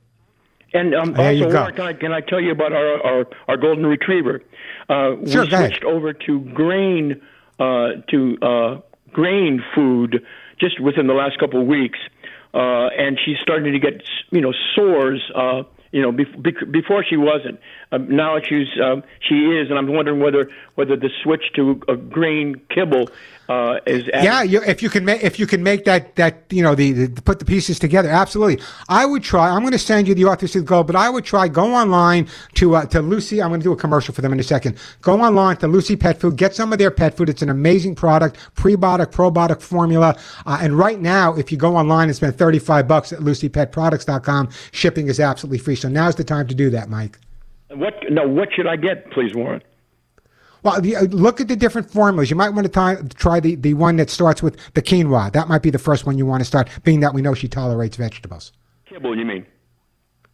And 0.73 0.95
um, 0.95 1.13
also, 1.17 1.53
Warren, 1.53 1.75
can 1.75 1.85
I, 1.85 1.93
can 1.93 2.13
I 2.13 2.21
tell 2.21 2.39
you 2.39 2.51
about 2.51 2.71
our, 2.71 3.05
our, 3.05 3.25
our 3.49 3.57
golden 3.57 3.85
retriever? 3.85 4.41
Uh, 4.87 5.15
sure, 5.25 5.43
we 5.43 5.49
switched 5.49 5.83
over 5.83 6.13
to 6.13 6.39
grain 6.53 7.21
uh, 7.59 7.89
to 8.09 8.37
uh, 8.41 8.79
grain 9.11 9.61
food 9.75 10.25
just 10.57 10.79
within 10.79 11.07
the 11.07 11.13
last 11.13 11.37
couple 11.37 11.59
of 11.59 11.67
weeks, 11.67 11.99
uh, 12.53 12.87
and 12.97 13.19
she's 13.23 13.37
starting 13.41 13.73
to 13.73 13.79
get 13.79 14.03
you 14.31 14.39
know 14.39 14.53
sores 14.73 15.21
uh, 15.35 15.63
You 15.91 16.01
know, 16.01 16.11
bef- 16.11 16.71
before 16.71 17.03
she 17.03 17.17
wasn't. 17.17 17.59
Um, 17.91 18.13
now 18.13 18.37
she's 18.41 18.67
um, 18.83 19.03
she 19.21 19.35
is, 19.35 19.69
and 19.69 19.79
I'm 19.79 19.87
wondering 19.87 20.19
whether 20.19 20.49
whether 20.75 20.95
the 20.95 21.09
switch 21.23 21.43
to 21.55 21.81
a 21.87 21.95
green 21.95 22.61
kibble 22.69 23.09
uh, 23.49 23.79
is. 23.85 24.03
Yeah, 24.07 24.43
you, 24.43 24.61
if 24.63 24.81
you 24.83 24.89
can 24.89 25.05
make 25.05 25.23
if 25.23 25.39
you 25.39 25.47
can 25.47 25.63
make 25.63 25.85
that 25.85 26.15
that 26.17 26.43
you 26.49 26.61
know 26.61 26.75
the, 26.75 26.91
the 26.91 27.21
put 27.21 27.39
the 27.39 27.45
pieces 27.45 27.79
together, 27.79 28.09
absolutely. 28.09 28.63
I 28.89 29.05
would 29.05 29.23
try. 29.23 29.49
I'm 29.49 29.61
going 29.61 29.71
to 29.71 29.79
send 29.79 30.07
you 30.07 30.15
the 30.15 30.23
ArthroSoothe 30.23 30.65
Gold, 30.65 30.87
but 30.87 30.95
I 30.95 31.09
would 31.09 31.23
try 31.23 31.47
go 31.47 31.73
online 31.73 32.27
to 32.55 32.75
uh, 32.75 32.85
to 32.87 33.01
Lucy. 33.01 33.41
I'm 33.41 33.49
going 33.49 33.61
to 33.61 33.63
do 33.63 33.71
a 33.71 33.77
commercial 33.77 34.13
for 34.13 34.21
them 34.21 34.33
in 34.33 34.39
a 34.39 34.43
second. 34.43 34.77
Go 35.01 35.21
online 35.21 35.57
to 35.57 35.67
Lucy 35.67 35.95
Pet 35.95 36.19
Food, 36.19 36.35
get 36.35 36.55
some 36.55 36.73
of 36.73 36.79
their 36.79 36.91
pet 36.91 37.15
food. 37.15 37.29
It's 37.29 37.41
an 37.41 37.49
amazing 37.49 37.95
product, 37.95 38.37
prebiotic, 38.55 39.07
probiotic 39.07 39.61
formula. 39.61 40.17
Uh, 40.45 40.59
and 40.61 40.77
right 40.77 40.99
now, 40.99 41.33
if 41.35 41.51
you 41.51 41.57
go 41.57 41.77
online 41.77 42.09
and 42.09 42.15
spend 42.15 42.37
35 42.37 42.87
bucks 42.87 43.13
at 43.13 43.19
LucyPetProducts.com, 43.19 44.49
shipping 44.71 45.07
is 45.07 45.19
absolutely 45.19 45.59
free. 45.59 45.76
So 45.81 45.89
now's 45.89 46.15
the 46.15 46.23
time 46.23 46.47
to 46.47 46.55
do 46.55 46.69
that, 46.71 46.89
Mike. 46.89 47.19
What 47.69 47.95
no? 48.09 48.27
What 48.27 48.49
should 48.53 48.67
I 48.67 48.75
get, 48.75 49.11
please, 49.11 49.33
Warren? 49.35 49.61
Well, 50.63 50.75
uh, 50.75 51.01
look 51.03 51.39
at 51.39 51.47
the 51.47 51.55
different 51.55 51.89
formulas. 51.89 52.29
You 52.29 52.35
might 52.35 52.49
want 52.49 52.65
to 52.65 52.71
try, 52.71 52.95
try 53.15 53.39
the, 53.39 53.55
the 53.55 53.73
one 53.75 53.95
that 53.97 54.09
starts 54.09 54.41
with 54.41 54.57
the 54.73 54.81
quinoa. 54.81 55.31
That 55.31 55.47
might 55.47 55.61
be 55.61 55.69
the 55.69 55.79
first 55.79 56.05
one 56.05 56.17
you 56.17 56.25
want 56.25 56.41
to 56.41 56.45
start, 56.45 56.69
being 56.83 56.99
that 57.01 57.13
we 57.13 57.21
know 57.21 57.33
she 57.33 57.47
tolerates 57.47 57.95
vegetables. 57.95 58.51
Kibble, 58.85 59.17
you 59.17 59.25
mean? 59.25 59.45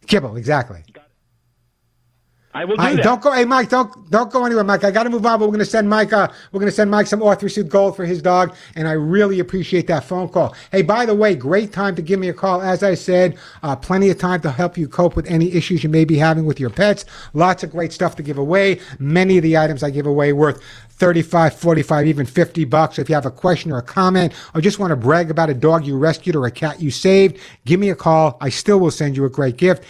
Kibble, 0.06 0.36
exactly. 0.36 0.82
I 2.54 2.64
will 2.64 2.76
do 2.76 2.82
I, 2.82 2.94
that. 2.94 3.02
Don't 3.02 3.20
go, 3.20 3.32
hey 3.32 3.44
Mike. 3.44 3.68
Don't 3.68 4.10
don't 4.10 4.32
go 4.32 4.44
anywhere, 4.44 4.62
Mike. 4.62 4.84
I 4.84 4.92
got 4.92 5.02
to 5.02 5.10
move 5.10 5.26
on, 5.26 5.40
but 5.40 5.46
we're 5.46 5.52
going 5.52 5.58
to 5.58 5.64
send 5.64 5.90
Mike. 5.90 6.12
Uh, 6.12 6.28
we're 6.52 6.60
going 6.60 6.70
to 6.70 6.74
send 6.74 6.88
Mike 6.88 7.08
some 7.08 7.18
ArthroSoothe 7.18 7.68
Gold 7.68 7.96
for 7.96 8.04
his 8.04 8.22
dog, 8.22 8.54
and 8.76 8.86
I 8.86 8.92
really 8.92 9.40
appreciate 9.40 9.88
that 9.88 10.04
phone 10.04 10.28
call. 10.28 10.54
Hey, 10.70 10.82
by 10.82 11.04
the 11.04 11.14
way, 11.16 11.34
great 11.34 11.72
time 11.72 11.96
to 11.96 12.02
give 12.02 12.20
me 12.20 12.28
a 12.28 12.32
call. 12.32 12.62
As 12.62 12.84
I 12.84 12.94
said, 12.94 13.36
uh, 13.64 13.74
plenty 13.74 14.08
of 14.10 14.18
time 14.18 14.40
to 14.42 14.52
help 14.52 14.78
you 14.78 14.86
cope 14.86 15.16
with 15.16 15.26
any 15.26 15.52
issues 15.52 15.82
you 15.82 15.90
may 15.90 16.04
be 16.04 16.16
having 16.16 16.44
with 16.44 16.60
your 16.60 16.70
pets. 16.70 17.04
Lots 17.32 17.64
of 17.64 17.72
great 17.72 17.92
stuff 17.92 18.14
to 18.16 18.22
give 18.22 18.38
away. 18.38 18.78
Many 19.00 19.36
of 19.36 19.42
the 19.42 19.58
items 19.58 19.82
I 19.82 19.90
give 19.90 20.06
away 20.06 20.32
worth 20.32 20.62
35, 20.90 21.54
45, 21.54 22.06
even 22.06 22.24
50 22.24 22.64
bucks. 22.66 23.00
If 23.00 23.08
you 23.08 23.16
have 23.16 23.26
a 23.26 23.30
question 23.30 23.72
or 23.72 23.78
a 23.78 23.82
comment 23.82 24.32
or 24.54 24.60
just 24.60 24.78
want 24.78 24.90
to 24.90 24.96
brag 24.96 25.28
about 25.28 25.50
a 25.50 25.54
dog 25.54 25.84
you 25.84 25.98
rescued 25.98 26.36
or 26.36 26.46
a 26.46 26.52
cat 26.52 26.80
you 26.80 26.92
saved, 26.92 27.38
give 27.64 27.80
me 27.80 27.90
a 27.90 27.96
call. 27.96 28.38
I 28.40 28.48
still 28.48 28.78
will 28.78 28.92
send 28.92 29.16
you 29.16 29.24
a 29.24 29.28
great 29.28 29.56
gift. 29.56 29.82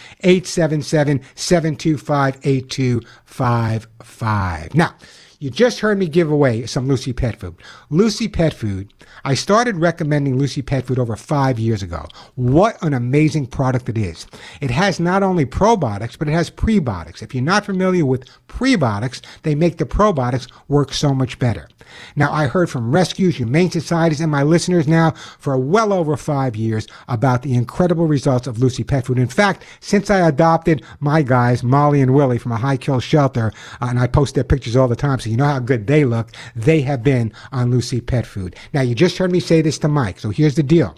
877-725-8255. 2.61 4.75
Now, 4.75 4.93
you 5.39 5.49
just 5.49 5.79
heard 5.79 5.97
me 5.97 6.07
give 6.07 6.31
away 6.31 6.65
some 6.65 6.87
Lucy 6.87 7.13
Pet 7.13 7.39
Food. 7.39 7.55
Lucy 7.89 8.27
Pet 8.27 8.53
Food, 8.53 8.93
I 9.23 9.33
started 9.33 9.77
recommending 9.77 10.37
Lucy 10.37 10.61
Pet 10.61 10.85
Food 10.85 10.99
over 10.99 11.15
five 11.15 11.59
years 11.59 11.81
ago. 11.83 12.05
What 12.35 12.81
an 12.83 12.93
amazing 12.93 13.47
product 13.47 13.89
it 13.89 13.97
is. 13.97 14.27
It 14.61 14.71
has 14.71 14.99
not 14.99 15.23
only 15.23 15.45
probiotics, 15.45 16.17
but 16.17 16.27
it 16.27 16.31
has 16.31 16.49
prebiotics. 16.49 17.21
If 17.21 17.33
you're 17.33 17.43
not 17.43 17.65
familiar 17.65 18.05
with 18.05 18.27
prebiotics, 18.47 19.21
they 19.43 19.55
make 19.55 19.77
the 19.77 19.85
probiotics 19.85 20.49
work 20.67 20.93
so 20.93 21.13
much 21.13 21.39
better. 21.39 21.67
Now, 22.15 22.31
I 22.31 22.47
heard 22.47 22.69
from 22.69 22.91
rescues, 22.91 23.35
humane 23.35 23.71
societies, 23.71 24.21
and 24.21 24.31
my 24.31 24.43
listeners 24.43 24.87
now 24.87 25.11
for 25.39 25.57
well 25.57 25.93
over 25.93 26.17
five 26.17 26.55
years 26.55 26.87
about 27.07 27.41
the 27.41 27.53
incredible 27.53 28.07
results 28.07 28.47
of 28.47 28.59
Lucy 28.59 28.83
Pet 28.83 29.05
Food. 29.05 29.19
In 29.19 29.27
fact, 29.27 29.63
since 29.79 30.09
I 30.09 30.27
adopted 30.27 30.83
my 30.99 31.21
guys, 31.21 31.63
Molly 31.63 32.01
and 32.01 32.13
Willie, 32.13 32.37
from 32.37 32.51
a 32.51 32.57
high 32.57 32.77
kill 32.77 32.99
shelter, 32.99 33.51
uh, 33.81 33.87
and 33.89 33.99
I 33.99 34.07
post 34.07 34.35
their 34.35 34.43
pictures 34.43 34.75
all 34.75 34.87
the 34.87 34.95
time, 34.95 35.19
so 35.19 35.29
you 35.29 35.34
know 35.35 35.45
how 35.45 35.59
good 35.59 35.87
they 35.87 36.05
look, 36.05 36.31
they 36.55 36.81
have 36.81 37.03
been 37.03 37.33
on 37.51 37.71
Lucy 37.71 38.01
Pet 38.01 38.25
Food. 38.25 38.55
Now, 38.73 38.81
you 38.81 38.95
just 38.95 39.17
heard 39.17 39.31
me 39.31 39.39
say 39.39 39.61
this 39.61 39.77
to 39.79 39.87
Mike, 39.87 40.19
so 40.19 40.29
here's 40.29 40.55
the 40.55 40.63
deal. 40.63 40.95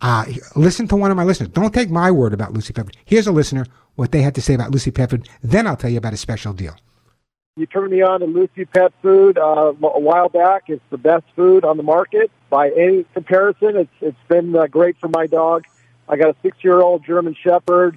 Uh, 0.00 0.24
listen 0.54 0.86
to 0.88 0.96
one 0.96 1.10
of 1.10 1.16
my 1.16 1.24
listeners. 1.24 1.50
Don't 1.50 1.72
take 1.72 1.90
my 1.90 2.10
word 2.10 2.34
about 2.34 2.52
Lucy 2.52 2.72
Pet 2.72 2.86
Food. 2.86 2.96
Here's 3.04 3.26
a 3.26 3.32
listener, 3.32 3.66
what 3.94 4.12
they 4.12 4.22
had 4.22 4.34
to 4.34 4.42
say 4.42 4.54
about 4.54 4.70
Lucy 4.70 4.90
Pet 4.90 5.10
Food. 5.10 5.28
Then 5.42 5.66
I'll 5.66 5.76
tell 5.76 5.90
you 5.90 5.98
about 5.98 6.12
a 6.12 6.18
special 6.18 6.52
deal. 6.52 6.76
You 7.56 7.66
turned 7.66 7.92
me 7.92 8.02
on 8.02 8.18
to 8.18 8.26
Lucy 8.26 8.64
Pet 8.64 8.92
Food 9.00 9.38
uh, 9.38 9.72
a 9.72 10.00
while 10.00 10.28
back. 10.28 10.64
It's 10.66 10.82
the 10.90 10.98
best 10.98 11.24
food 11.36 11.64
on 11.64 11.76
the 11.76 11.84
market 11.84 12.32
by 12.50 12.70
any 12.70 13.04
comparison. 13.14 13.76
It's 13.76 13.92
it's 14.00 14.18
been 14.28 14.56
uh, 14.56 14.66
great 14.66 14.96
for 14.98 15.08
my 15.08 15.28
dog. 15.28 15.64
I 16.08 16.16
got 16.16 16.30
a 16.30 16.36
six-year-old 16.42 17.04
German 17.06 17.36
Shepherd. 17.40 17.96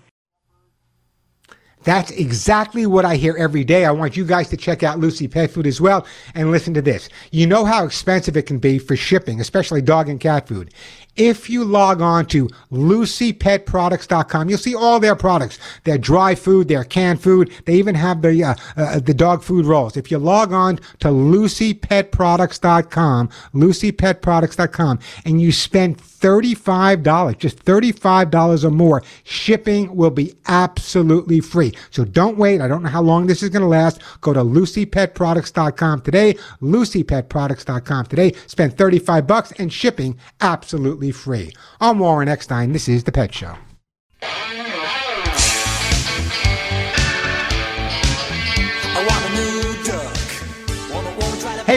That's 1.88 2.12
exactly 2.12 2.86
what 2.86 3.06
I 3.06 3.16
hear 3.16 3.38
every 3.38 3.64
day. 3.64 3.86
I 3.86 3.92
want 3.92 4.18
you 4.18 4.26
guys 4.26 4.50
to 4.50 4.58
check 4.58 4.84
out 4.84 5.00
Lucy 5.00 5.26
Pet 5.26 5.52
Food 5.52 5.66
as 5.66 5.80
well 5.80 6.06
and 6.36 6.52
listen 6.52 6.74
to 6.74 6.82
this. 6.82 7.08
You 7.32 7.48
know 7.48 7.64
how 7.64 7.86
expensive 7.86 8.36
it 8.36 8.42
can 8.42 8.60
be 8.60 8.78
for 8.78 8.98
shipping, 8.98 9.40
especially 9.40 9.82
dog 9.82 10.10
and 10.10 10.20
cat 10.20 10.50
food. 10.50 10.74
If 11.16 11.50
you 11.50 11.64
log 11.64 12.02
on 12.02 12.26
to 12.28 12.50
LucyPetProducts.com, 12.74 14.50
you'll 14.50 14.58
see 14.58 14.76
all 14.76 15.00
their 15.00 15.16
products, 15.16 15.60
their 15.86 15.98
dry 15.98 16.36
food, 16.36 16.68
their 16.68 16.84
canned 16.84 17.24
food. 17.24 17.54
They 17.64 17.76
even 17.76 17.96
have 17.96 18.22
the 18.22 18.44
uh, 18.44 18.56
uh, 18.76 19.00
the 19.00 19.14
dog 19.14 19.42
food 19.42 19.66
rolls. 19.66 19.96
If 19.96 20.12
you 20.12 20.18
log 20.18 20.52
on 20.52 20.82
to 21.00 21.08
LucyPetProducts.com, 21.08 23.30
LucyPetProducts.com, 23.54 25.00
and 25.24 25.42
you 25.42 25.54
spend 25.54 26.02
$35, 26.20 27.38
just 27.38 27.64
$35 27.64 28.64
or 28.64 28.72
more, 28.72 29.04
shipping 29.24 29.96
will 29.96 30.10
be 30.10 30.34
absolutely 30.48 31.40
free. 31.40 31.74
So 31.92 32.06
don't 32.06 32.38
wait. 32.38 32.62
I 32.62 32.68
don't 32.68 32.84
know 32.84 32.90
how 32.90 33.02
long 33.02 33.28
this 33.28 33.44
is 33.44 33.50
going 33.50 33.62
to 33.62 33.68
last. 33.68 34.02
Go 34.22 34.34
to 34.34 34.42
LucyPetProducts.com 34.42 36.02
today, 36.02 36.34
LucyPetProducts.com 36.62 38.06
today. 38.06 38.34
Spend 38.48 38.78
35 38.78 39.28
bucks 39.28 39.52
and 39.54 39.72
shipping 39.72 40.18
absolutely 40.42 41.12
free. 41.12 41.54
I'm 41.80 42.00
Warren 42.00 42.28
Eckstein. 42.28 42.74
This 42.74 42.88
is 42.88 43.04
The 43.04 43.12
Pet 43.12 43.34
Show. 43.34 43.56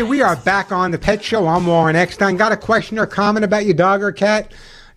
Hey, 0.01 0.05
we 0.05 0.23
are 0.23 0.35
back 0.35 0.73
on 0.73 0.93
The 0.93 0.99
Pet 0.99 1.23
Show. 1.23 1.47
I'm 1.47 1.67
Warren 1.67 1.95
Eckstein. 1.95 2.39
Got 2.39 2.53
a 2.53 2.57
question 2.57 2.99
or 2.99 3.05
comment 3.05 3.45
about 3.45 3.67
your 3.67 3.75
dog 3.75 4.03
or 4.03 4.13
cat? 4.13 4.51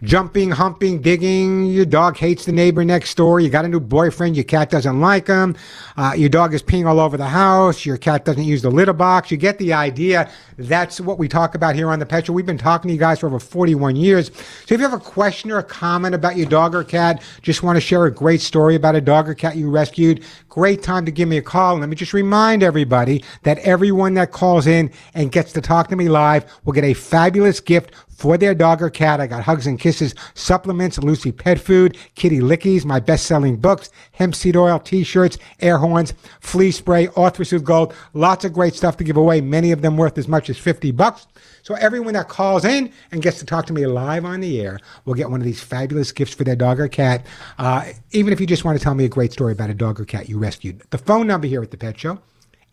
jumping, 0.03 0.51
humping, 0.51 1.01
digging. 1.01 1.65
Your 1.65 1.85
dog 1.85 2.17
hates 2.17 2.45
the 2.45 2.51
neighbor 2.51 2.83
next 2.83 3.15
door. 3.15 3.39
You 3.39 3.49
got 3.49 3.65
a 3.65 3.67
new 3.69 3.79
boyfriend. 3.79 4.35
Your 4.35 4.43
cat 4.43 4.69
doesn't 4.69 4.99
like 4.99 5.27
him. 5.27 5.55
Uh, 5.95 6.13
your 6.15 6.29
dog 6.29 6.53
is 6.53 6.61
peeing 6.61 6.85
all 6.85 6.99
over 6.99 7.17
the 7.17 7.27
house. 7.27 7.85
Your 7.85 7.97
cat 7.97 8.25
doesn't 8.25 8.43
use 8.43 8.61
the 8.61 8.69
litter 8.69 8.93
box. 8.93 9.31
You 9.31 9.37
get 9.37 9.57
the 9.57 9.73
idea. 9.73 10.29
That's 10.57 10.99
what 10.99 11.17
we 11.17 11.27
talk 11.27 11.55
about 11.55 11.75
here 11.75 11.89
on 11.89 11.99
the 11.99 12.05
Pet 12.05 12.25
Show. 12.25 12.33
We've 12.33 12.45
been 12.45 12.57
talking 12.57 12.89
to 12.89 12.93
you 12.93 12.99
guys 12.99 13.19
for 13.19 13.27
over 13.27 13.39
41 13.39 13.95
years. 13.95 14.31
So 14.65 14.75
if 14.75 14.81
you 14.81 14.87
have 14.87 14.93
a 14.93 15.03
question 15.03 15.51
or 15.51 15.59
a 15.59 15.63
comment 15.63 16.13
about 16.13 16.35
your 16.37 16.47
dog 16.47 16.75
or 16.75 16.83
cat, 16.83 17.21
just 17.41 17.63
want 17.63 17.77
to 17.77 17.81
share 17.81 18.05
a 18.05 18.11
great 18.11 18.41
story 18.41 18.75
about 18.75 18.95
a 18.95 19.01
dog 19.01 19.29
or 19.29 19.33
cat 19.33 19.55
you 19.55 19.69
rescued, 19.69 20.23
great 20.53 20.83
time 20.83 21.03
to 21.03 21.11
give 21.11 21.27
me 21.27 21.37
a 21.37 21.41
call. 21.41 21.79
let 21.79 21.89
me 21.89 21.95
just 21.95 22.13
remind 22.13 22.61
everybody 22.61 23.23
that 23.41 23.57
everyone 23.59 24.13
that 24.13 24.31
calls 24.31 24.67
in 24.67 24.91
and 25.15 25.31
gets 25.31 25.51
to 25.51 25.59
talk 25.59 25.87
to 25.87 25.95
me 25.95 26.07
live 26.07 26.45
will 26.63 26.73
get 26.73 26.83
a 26.83 26.93
fabulous 26.93 27.59
gift 27.59 27.89
for 28.09 28.37
their 28.37 28.53
dog 28.53 28.79
or 28.79 28.91
cat. 28.91 29.19
I 29.19 29.25
got 29.25 29.41
Hugs 29.41 29.65
and 29.65 29.79
Kisses 29.79 30.13
supplements, 30.35 30.99
Lucy 30.99 31.31
Pet 31.31 31.59
Food, 31.59 31.97
Kitty 32.13 32.39
Lickies, 32.39 32.85
my 32.85 32.99
best 32.99 33.25
selling 33.25 33.55
books, 33.55 33.89
hemp 34.11 34.35
seed 34.35 34.55
oil, 34.55 34.77
t 34.77 35.03
shirts, 35.03 35.39
air 35.59 35.79
horns, 35.79 36.13
flea 36.39 36.69
spray, 36.69 37.07
ArthroSoothe 37.07 37.63
Gold. 37.63 37.95
Lots 38.13 38.45
of 38.45 38.53
great 38.53 38.75
stuff 38.75 38.95
to 38.97 39.03
give 39.03 39.17
away, 39.17 39.41
many 39.41 39.71
of 39.71 39.81
them 39.81 39.97
worth 39.97 40.19
as 40.19 40.27
much 40.27 40.51
as 40.51 40.57
50 40.59 40.91
bucks. 40.91 41.25
So 41.63 41.75
everyone 41.75 42.13
that 42.15 42.27
calls 42.27 42.65
in 42.65 42.91
and 43.11 43.21
gets 43.21 43.39
to 43.39 43.45
talk 43.45 43.65
to 43.67 43.73
me 43.73 43.87
live 43.87 44.25
on 44.25 44.41
the 44.41 44.59
air 44.59 44.79
will 45.05 45.13
get 45.13 45.31
one 45.31 45.39
of 45.39 45.45
these 45.45 45.61
fabulous 45.61 46.11
gifts 46.11 46.33
for 46.33 46.43
their 46.43 46.57
dog 46.57 46.77
or 46.77 46.89
cat. 46.89 47.25
Uh, 47.57 47.85
even 48.11 48.33
if 48.33 48.41
you 48.41 48.45
just 48.45 48.65
want 48.65 48.77
to 48.77 48.83
tell 48.83 48.95
me 48.95 49.05
a 49.05 49.09
great 49.09 49.31
story 49.31 49.53
about 49.53 49.69
a 49.69 49.73
dog 49.73 49.99
or 49.99 50.03
cat 50.03 50.27
you 50.27 50.37
rescued. 50.37 50.83
The 50.89 50.97
phone 50.97 51.25
number 51.25 51.47
here 51.47 51.63
at 51.63 51.71
the 51.71 51.77
Pet 51.77 51.97
Show, 51.97 52.19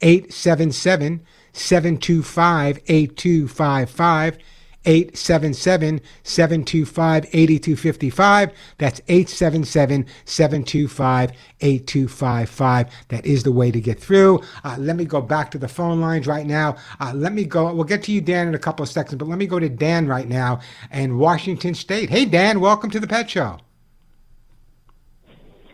877 0.03 1.25
725 1.53 2.81
8255. 2.89 4.39
877 4.85 6.01
725 6.23 7.25
8255. 7.33 8.53
That's 8.79 9.01
877 9.09 10.07
725 10.25 11.33
8255. 11.61 12.87
That 13.09 13.27
is 13.27 13.43
the 13.43 13.53
way 13.53 13.71
to 13.71 13.81
get 13.81 14.01
through. 14.01 14.41
Uh, 14.65 14.77
let 14.79 14.97
me 14.97 15.05
go 15.05 15.21
back 15.21 15.51
to 15.51 15.59
the 15.59 15.69
phone 15.69 16.01
lines 16.01 16.27
right 16.27 16.47
now. 16.47 16.77
Uh, 16.99 17.13
let 17.15 17.33
me 17.33 17.45
go. 17.45 17.73
We'll 17.73 17.85
get 17.85 18.03
to 18.05 18.13
you, 18.13 18.21
Dan, 18.21 18.49
in 18.49 18.55
a 18.55 18.59
couple 18.59 18.83
of 18.83 18.89
seconds, 18.89 19.17
but 19.17 19.29
let 19.29 19.39
me 19.39 19.47
go 19.47 19.59
to 19.59 19.69
Dan 19.69 20.07
right 20.07 20.29
now 20.29 20.61
in 20.93 21.19
Washington 21.19 21.75
State. 21.75 22.11
Hey, 22.11 22.25
Dan, 22.25 22.61
welcome 22.61 22.91
to 22.91 23.01
the 23.01 23.07
Pet 23.07 23.29
Show. 23.31 23.59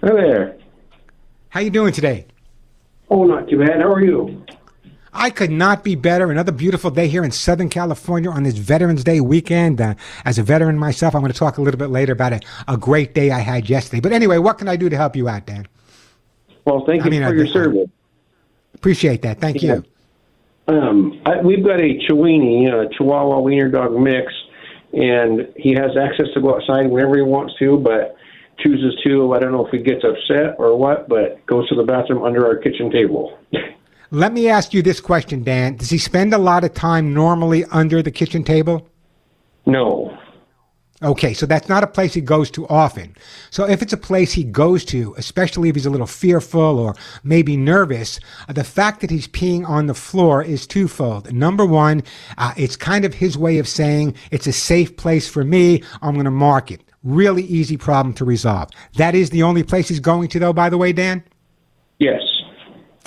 Hi 0.03 0.13
there. 0.13 0.57
How 1.49 1.61
you 1.61 1.71
doing 1.71 1.93
today? 1.93 2.27
Oh, 3.09 3.25
not 3.25 3.49
too 3.49 3.59
bad. 3.59 3.81
How 3.81 3.93
are 3.93 4.05
you? 4.05 4.45
I 5.17 5.31
could 5.31 5.51
not 5.51 5.83
be 5.83 5.95
better. 5.95 6.31
Another 6.31 6.53
beautiful 6.53 6.91
day 6.91 7.09
here 7.09 7.25
in 7.25 7.31
Southern 7.31 7.71
California 7.71 8.31
on 8.31 8.43
this 8.43 8.57
Veterans 8.59 9.03
Day 9.03 9.21
weekend. 9.21 9.81
Uh, 9.81 9.95
as 10.27 10.39
a 10.39 10.43
veteran 10.43 10.79
myself, 10.79 11.15
I'm 11.15 11.23
going 11.23 11.33
to 11.33 11.39
talk 11.39 11.57
a 11.57 11.63
little 11.63 11.79
bit 11.79 11.89
later 11.89 12.13
about 12.13 12.35
a, 12.35 12.41
a 12.69 12.77
great 12.77 13.15
day 13.15 13.31
I 13.31 13.41
had 13.41 13.69
yesterday. 13.69 14.01
But 14.01 14.13
anyway, 14.13 14.39
what 14.39 14.59
can 14.59 14.69
I 14.69 14.77
do 14.77 14.91
to 14.91 14.97
help 14.97 15.17
you 15.17 15.29
out, 15.29 15.47
Dan? 15.47 15.67
Well, 16.67 16.85
thank 16.85 17.03
you 17.03 17.07
I 17.07 17.11
mean, 17.11 17.23
for 17.23 17.29
I, 17.29 17.33
your 17.33 17.47
service. 17.47 17.89
Appreciate 18.75 19.23
that. 19.23 19.41
Thank 19.41 19.63
yeah. 19.63 19.77
you. 19.77 19.85
Um, 20.69 21.23
I, 21.25 21.41
we've 21.41 21.65
got 21.65 21.81
a 21.81 21.99
Chiweenie, 22.07 22.69
a 22.69 22.93
Chihuahua 22.95 23.41
Wiener 23.41 23.71
Dog 23.71 23.99
mix, 23.99 24.33
and 24.93 25.49
he 25.57 25.73
has 25.73 25.97
access 25.97 26.27
to 26.35 26.41
go 26.41 26.57
outside 26.57 26.91
whenever 26.91 27.17
he 27.17 27.23
wants 27.23 27.55
to, 27.61 27.79
but 27.79 28.17
chooses 28.59 28.95
to. 29.05 29.33
I 29.33 29.39
don't 29.39 29.53
know 29.53 29.65
if 29.65 29.73
he 29.73 29.79
gets 29.79 30.05
upset 30.05 30.57
or 30.59 30.77
what, 30.77 31.09
but 31.09 31.45
goes 31.47 31.69
to 31.71 31.75
the 31.75 31.85
bathroom 31.85 32.23
under 32.23 32.45
our 32.45 32.57
kitchen 32.57 32.91
table. 32.91 33.39
Let 34.11 34.33
me 34.33 34.49
ask 34.49 34.73
you 34.73 34.83
this 34.83 35.01
question, 35.01 35.43
Dan. 35.43 35.77
Does 35.77 35.91
he 35.91 35.99
spend 35.99 36.33
a 36.33 36.39
lot 36.39 36.65
of 36.65 36.75
time 36.75 37.13
normally 37.13 37.65
under 37.67 38.03
the 38.03 38.11
kitchen 38.11 38.45
table? 38.45 38.89
no. 39.67 40.17
Okay, 41.03 41.35
so 41.35 41.45
that's 41.45 41.69
not 41.69 41.85
a 41.85 41.87
place 41.87 42.15
he 42.15 42.23
goes 42.23 42.51
to 42.53 42.67
often. 42.69 43.15
So 43.51 43.69
if 43.69 43.83
it's 43.83 43.93
a 43.93 43.99
place 43.99 44.33
he 44.33 44.45
goes 44.45 44.83
to, 44.87 45.15
especially 45.19 45.69
if 45.69 45.75
he's 45.75 45.85
a 45.85 45.91
little 45.91 46.07
fearful 46.07 46.79
or 46.79 46.95
maybe 47.23 47.55
nervous, 47.55 48.19
uh, 48.49 48.55
the 48.55 48.65
fact 48.65 49.03
that 49.03 49.11
he's 49.11 49.29
peeing 49.29 49.69
on 49.69 49.89
the 49.89 49.95
floor 49.95 50.43
is 50.43 50.67
twofold. 50.67 51.31
Number 51.35 51.67
one, 51.67 52.03
uh, 52.39 52.55
it's 52.57 52.77
kind 52.77 53.05
of 53.05 53.13
his 53.13 53.37
way 53.37 53.59
of 53.59 53.69
saying 53.69 54.15
it's 54.31 54.47
a 54.47 54.53
safe 54.53 54.97
place 54.97 55.29
for 55.29 55.45
me. 55.45 55.83
I'm 56.01 56.15
going 56.15 56.25
to 56.25 56.31
mark 56.31 56.71
it. 56.71 56.83
Really 57.05 57.45
easy 57.45 57.77
problem 57.77 58.15
to 58.15 58.25
resolve. 58.25 58.71
That 58.95 59.15
is 59.15 59.29
the 59.29 59.43
only 59.43 59.65
place 59.65 59.89
he's 59.89 60.01
going 60.01 60.29
to, 60.29 60.39
though, 60.39 60.55
by 60.55 60.71
the 60.71 60.79
way, 60.79 60.95
Dan? 60.95 61.23
Yes. 61.99 62.23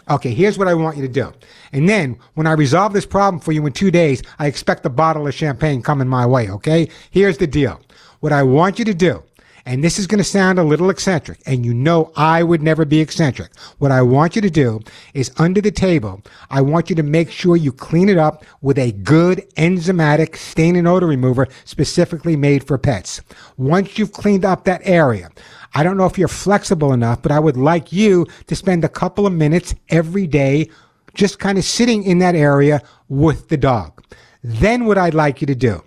Okay, 0.10 0.34
here's 0.34 0.58
what 0.58 0.68
I 0.68 0.74
want 0.74 0.98
you 0.98 1.04
to 1.04 1.14
do. 1.14 1.32
And 1.72 1.88
then 1.88 2.18
when 2.34 2.48
I 2.48 2.54
resolve 2.54 2.94
this 2.94 3.06
problem 3.06 3.40
for 3.40 3.52
you 3.52 3.66
in 3.68 3.74
two 3.74 3.92
days, 3.92 4.24
I 4.40 4.48
expect 4.48 4.86
a 4.86 4.90
bottle 4.90 5.28
of 5.28 5.36
champagne 5.36 5.84
coming 5.84 6.08
my 6.08 6.26
way, 6.26 6.50
okay? 6.50 6.90
Here's 7.12 7.38
the 7.38 7.46
deal. 7.46 7.80
What 8.20 8.34
I 8.34 8.42
want 8.42 8.80
you 8.80 8.86
to 8.86 8.94
do, 8.96 9.22
and 9.66 9.84
this 9.84 10.00
is 10.00 10.08
going 10.08 10.18
to 10.18 10.24
sound 10.24 10.58
a 10.58 10.64
little 10.64 10.90
eccentric, 10.90 11.40
and 11.46 11.64
you 11.64 11.76
know 11.76 12.12
I 12.16 12.42
would 12.42 12.64
never 12.64 12.86
be 12.86 13.00
eccentric. 13.02 13.56
What 13.78 13.92
I 13.92 14.02
want 14.02 14.36
you 14.36 14.42
to 14.42 14.50
do 14.50 14.80
is 15.14 15.32
under 15.38 15.62
the 15.62 15.70
table, 15.70 16.24
I 16.50 16.62
want 16.62 16.90
you 16.90 16.96
to 16.96 17.04
make 17.04 17.30
sure 17.30 17.56
you 17.56 17.72
clean 17.72 18.10
it 18.10 18.18
up 18.18 18.44
with 18.62 18.80
a 18.80 18.94
good 18.94 19.48
enzymatic 19.58 20.38
stain 20.38 20.76
and 20.76 20.88
odor 20.88 21.06
remover 21.06 21.48
specifically 21.66 22.36
made 22.36 22.66
for 22.66 22.80
pets. 22.80 23.22
Once 23.58 24.00
you've 24.00 24.12
cleaned 24.12 24.44
up 24.44 24.64
that 24.64 24.82
area, 24.86 25.30
I 25.74 25.84
don't 25.84 25.98
know 25.98 26.06
if 26.06 26.18
you're 26.18 26.28
flexible 26.28 26.94
enough, 26.94 27.22
but 27.22 27.32
I 27.32 27.40
would 27.40 27.58
like 27.58 27.92
you 27.92 28.28
to 28.48 28.56
spend 28.56 28.84
a 28.84 28.90
couple 28.90 29.28
of 29.28 29.34
minutes 29.34 29.76
every 29.90 30.28
day 30.28 30.70
just 31.14 31.40
kind 31.40 31.58
of 31.58 31.64
sitting 31.64 32.04
in 32.04 32.20
that 32.20 32.36
area 32.36 32.82
with 33.08 33.50
the 33.50 33.58
dog. 33.58 34.04
Then 34.44 34.86
what 34.86 34.98
I'd 34.98 35.14
like 35.14 35.42
you 35.42 35.48
to 35.48 35.56
do 35.56 35.84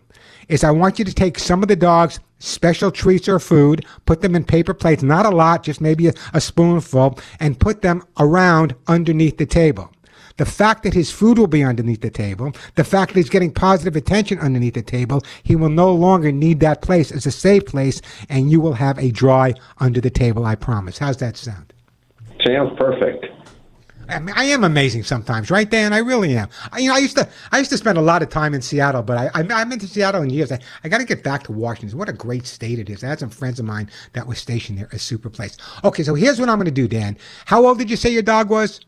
is 0.48 0.64
I 0.64 0.70
want 0.70 0.98
you 0.98 1.04
to 1.04 1.14
take 1.14 1.38
some 1.38 1.62
of 1.62 1.68
the 1.68 1.76
dog's 1.76 2.20
special 2.38 2.90
treats 2.90 3.28
or 3.28 3.38
food, 3.38 3.86
put 4.04 4.20
them 4.20 4.34
in 4.34 4.44
paper 4.44 4.74
plates, 4.74 5.02
not 5.02 5.24
a 5.24 5.30
lot, 5.30 5.62
just 5.62 5.80
maybe 5.80 6.08
a, 6.08 6.12
a 6.34 6.40
spoonful, 6.40 7.18
and 7.40 7.58
put 7.58 7.82
them 7.82 8.02
around 8.18 8.74
underneath 8.88 9.38
the 9.38 9.46
table. 9.46 9.90
The 10.36 10.46
fact 10.46 10.82
that 10.82 10.94
his 10.94 11.10
food 11.10 11.38
will 11.38 11.46
be 11.46 11.62
underneath 11.64 12.00
the 12.00 12.10
table, 12.10 12.52
the 12.74 12.84
fact 12.84 13.12
that 13.12 13.18
he's 13.18 13.30
getting 13.30 13.52
positive 13.52 13.96
attention 13.96 14.38
underneath 14.38 14.74
the 14.74 14.82
table, 14.82 15.22
he 15.42 15.56
will 15.56 15.68
no 15.68 15.92
longer 15.92 16.32
need 16.32 16.60
that 16.60 16.82
place 16.82 17.12
as 17.12 17.26
a 17.26 17.30
safe 17.30 17.66
place, 17.66 18.00
and 18.28 18.50
you 18.50 18.60
will 18.60 18.74
have 18.74 18.98
a 18.98 19.10
dry 19.10 19.54
under 19.78 20.00
the 20.00 20.10
table, 20.10 20.44
I 20.44 20.54
promise. 20.54 20.98
How's 20.98 21.18
that 21.18 21.36
sound? 21.36 21.72
Sounds 22.44 22.76
perfect. 22.78 23.26
I, 24.08 24.18
mean, 24.18 24.34
I 24.36 24.44
am 24.44 24.64
amazing 24.64 25.04
sometimes, 25.04 25.50
right, 25.50 25.68
Dan? 25.68 25.92
I 25.92 25.98
really 25.98 26.36
am. 26.36 26.48
I, 26.70 26.80
you 26.80 26.88
know, 26.88 26.94
I 26.94 26.98
used 26.98 27.16
to 27.16 27.28
I 27.50 27.58
used 27.58 27.70
to 27.70 27.78
spend 27.78 27.98
a 27.98 28.02
lot 28.02 28.22
of 28.22 28.28
time 28.28 28.52
in 28.52 28.60
Seattle, 28.60 29.02
but 29.02 29.16
I, 29.16 29.26
I 29.34 29.46
I've 29.48 29.68
been 29.68 29.78
to 29.78 29.88
Seattle 29.88 30.22
in 30.22 30.30
years. 30.30 30.52
I, 30.52 30.58
I 30.84 30.88
got 30.88 30.98
to 30.98 31.04
get 31.04 31.22
back 31.22 31.44
to 31.44 31.52
Washington. 31.52 31.96
What 31.98 32.08
a 32.08 32.12
great 32.12 32.46
state 32.46 32.78
it 32.78 32.90
is. 32.90 33.04
I 33.04 33.08
had 33.08 33.20
some 33.20 33.30
friends 33.30 33.58
of 33.58 33.64
mine 33.64 33.90
that 34.12 34.26
were 34.26 34.34
stationed 34.34 34.78
there. 34.78 34.88
A 34.92 34.98
super 34.98 35.30
place. 35.30 35.56
Okay, 35.84 36.02
so 36.02 36.14
here's 36.14 36.40
what 36.40 36.48
I'm 36.48 36.56
going 36.56 36.66
to 36.66 36.70
do, 36.70 36.88
Dan. 36.88 37.16
How 37.46 37.64
old 37.66 37.78
did 37.78 37.90
you 37.90 37.96
say 37.96 38.10
your 38.10 38.22
dog 38.22 38.50
was? 38.50 38.80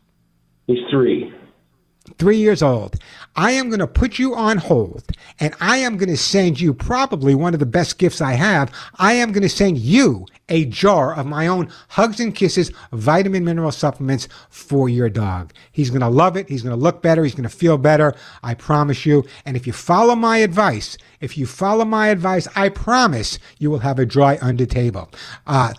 He's 0.67 0.79
three. 0.89 1.31
three 2.17 2.37
years 2.37 2.61
old. 2.61 2.95
I 3.35 3.51
am 3.51 3.69
going 3.69 3.79
to 3.79 3.87
put 3.87 4.19
you 4.19 4.35
on 4.35 4.57
hold 4.57 5.03
and 5.39 5.53
I 5.59 5.77
am 5.77 5.97
going 5.97 6.09
to 6.09 6.17
send 6.17 6.61
you 6.61 6.73
probably 6.73 7.35
one 7.35 7.53
of 7.53 7.59
the 7.59 7.65
best 7.65 7.97
gifts 7.97 8.21
I 8.21 8.33
have. 8.33 8.71
I 8.95 9.13
am 9.13 9.31
going 9.31 9.43
to 9.43 9.49
send 9.49 9.77
you 9.79 10.25
a 10.47 10.65
jar 10.65 11.15
of 11.15 11.25
my 11.25 11.47
own 11.47 11.69
Hugs 11.89 12.19
and 12.19 12.33
Kisses 12.33 12.71
vitamin 12.91 13.43
mineral 13.43 13.71
supplements 13.71 14.27
for 14.49 14.87
your 14.87 15.09
dog. 15.09 15.51
He's 15.71 15.89
going 15.89 16.01
to 16.01 16.09
love 16.09 16.37
it. 16.37 16.47
He's 16.47 16.61
going 16.61 16.77
to 16.77 16.81
look 16.81 17.01
better. 17.01 17.23
He's 17.23 17.35
going 17.35 17.49
to 17.49 17.55
feel 17.55 17.77
better. 17.77 18.13
I 18.43 18.53
promise 18.53 19.05
you. 19.05 19.25
And 19.45 19.57
if 19.57 19.65
you 19.65 19.73
follow 19.73 20.15
my 20.15 20.37
advice, 20.37 20.97
if 21.19 21.37
you 21.37 21.47
follow 21.47 21.85
my 21.85 22.09
advice, 22.09 22.47
I 22.55 22.69
promise 22.69 23.39
you 23.57 23.71
will 23.71 23.79
have 23.79 23.99
a 23.99 24.05
dry 24.05 24.37
under 24.41 24.67
table. 24.67 25.09
Uh, 25.47 25.73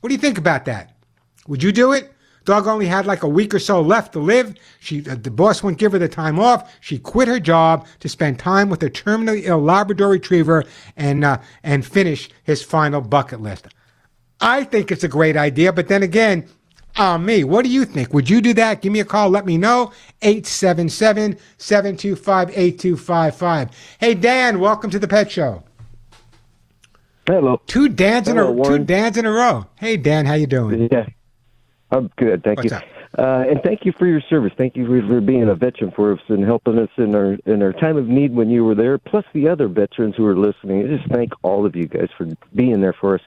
What 0.00 0.08
do 0.08 0.14
you 0.14 0.20
think 0.20 0.36
about 0.36 0.66
that? 0.66 0.94
Would 1.46 1.62
you 1.62 1.72
do 1.72 1.92
it? 1.92 2.12
Dog 2.44 2.66
only 2.66 2.86
had 2.86 3.06
like 3.06 3.22
a 3.22 3.28
week 3.28 3.54
or 3.54 3.60
so 3.60 3.80
left 3.80 4.12
to 4.12 4.18
live. 4.18 4.54
She, 4.80 5.08
uh, 5.08 5.16
the 5.16 5.30
boss 5.30 5.62
wouldn't 5.62 5.80
give 5.80 5.92
her 5.92 5.98
the 5.98 6.08
time 6.08 6.38
off. 6.38 6.76
She 6.80 6.98
quit 6.98 7.28
her 7.28 7.40
job 7.40 7.86
to 8.00 8.08
spend 8.08 8.38
time 8.38 8.68
with 8.68 8.82
her 8.82 8.90
terminally 8.90 9.44
ill 9.44 9.60
Labrador 9.60 10.10
Retriever 10.10 10.64
and 10.96 11.24
uh, 11.24 11.38
and 11.64 11.84
finish 11.84 12.30
his 12.44 12.62
final 12.62 13.00
bucket 13.00 13.40
list. 13.40 13.66
I 14.40 14.62
think 14.64 14.92
it's 14.92 15.02
a 15.02 15.08
great 15.08 15.36
idea, 15.36 15.72
but 15.72 15.88
then 15.88 16.04
again, 16.04 16.46
on 16.98 17.24
me. 17.24 17.44
What 17.44 17.64
do 17.64 17.70
you 17.70 17.84
think? 17.84 18.12
Would 18.12 18.28
you 18.30 18.40
do 18.40 18.54
that? 18.54 18.82
Give 18.82 18.92
me 18.92 19.00
a 19.00 19.04
call. 19.04 19.28
Let 19.30 19.46
me 19.46 19.58
know. 19.58 19.92
877 20.22 21.38
725 21.58 22.50
8255. 22.50 23.70
Hey, 23.98 24.14
Dan, 24.14 24.60
welcome 24.60 24.90
to 24.90 24.98
the 24.98 25.08
Pet 25.08 25.30
Show. 25.30 25.62
Hello. 27.26 27.60
Two 27.66 27.88
Dans 27.88 28.28
in 28.28 28.36
Hello, 28.36 28.60
a 28.60 28.64
two 28.64 28.84
Dans 28.84 29.16
in 29.16 29.26
a 29.26 29.30
row. 29.30 29.66
Hey, 29.76 29.96
Dan, 29.96 30.26
how 30.26 30.34
you 30.34 30.46
doing? 30.46 30.88
Yeah, 30.92 31.06
I'm 31.90 32.08
good. 32.16 32.44
Thank 32.44 32.58
What's 32.58 32.70
you. 32.70 32.76
up? 32.76 32.84
Uh, 33.18 33.44
and 33.48 33.62
thank 33.62 33.84
you 33.84 33.92
for 33.92 34.06
your 34.06 34.20
service. 34.20 34.52
Thank 34.56 34.76
you 34.76 34.86
for, 34.86 35.20
being 35.20 35.48
a 35.48 35.54
veteran 35.54 35.90
for 35.90 36.12
us 36.12 36.20
and 36.28 36.44
helping 36.44 36.78
us 36.78 36.90
in 36.96 37.14
our 37.14 37.38
in 37.46 37.62
our 37.62 37.72
time 37.72 37.96
of 37.96 38.06
need 38.06 38.34
when 38.34 38.50
you 38.50 38.64
were 38.64 38.74
there. 38.74 38.98
Plus 38.98 39.24
the 39.32 39.48
other 39.48 39.68
veterans 39.68 40.14
who 40.16 40.26
are 40.26 40.36
listening. 40.36 40.84
I 40.84 40.96
just 40.96 41.08
thank 41.10 41.32
all 41.42 41.64
of 41.64 41.74
you 41.74 41.86
guys 41.86 42.08
for 42.16 42.26
being 42.54 42.80
there 42.80 42.92
for 42.92 43.14
us. 43.14 43.22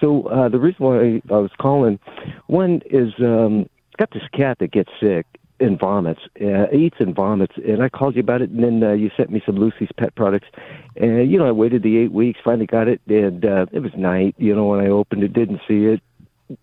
So 0.00 0.24
uh, 0.24 0.48
the 0.48 0.58
reason 0.58 0.84
why 0.84 1.22
I 1.30 1.38
was 1.38 1.52
calling, 1.58 1.98
one 2.46 2.82
is 2.90 3.12
um, 3.20 3.68
got 3.98 4.10
this 4.10 4.22
cat 4.32 4.58
that 4.58 4.72
gets 4.72 4.90
sick, 5.00 5.26
and 5.60 5.78
vomits, 5.78 6.20
uh, 6.40 6.70
eats 6.72 6.96
and 7.00 7.14
vomits. 7.14 7.54
And 7.56 7.82
I 7.82 7.88
called 7.88 8.14
you 8.14 8.20
about 8.20 8.42
it, 8.42 8.50
and 8.50 8.62
then 8.62 8.82
uh, 8.82 8.92
you 8.92 9.10
sent 9.16 9.30
me 9.30 9.42
some 9.44 9.56
Lucy's 9.56 9.90
pet 9.96 10.14
products. 10.14 10.48
And 10.96 11.30
you 11.30 11.38
know, 11.38 11.46
I 11.46 11.52
waited 11.52 11.82
the 11.82 11.98
eight 11.98 12.12
weeks, 12.12 12.40
finally 12.44 12.66
got 12.66 12.88
it, 12.88 13.00
and 13.08 13.44
uh, 13.44 13.66
it 13.72 13.80
was 13.80 13.92
night. 13.96 14.34
You 14.38 14.54
know, 14.54 14.66
when 14.66 14.80
I 14.80 14.88
opened 14.88 15.24
it, 15.24 15.32
didn't 15.32 15.60
see 15.66 15.86
it. 15.86 16.00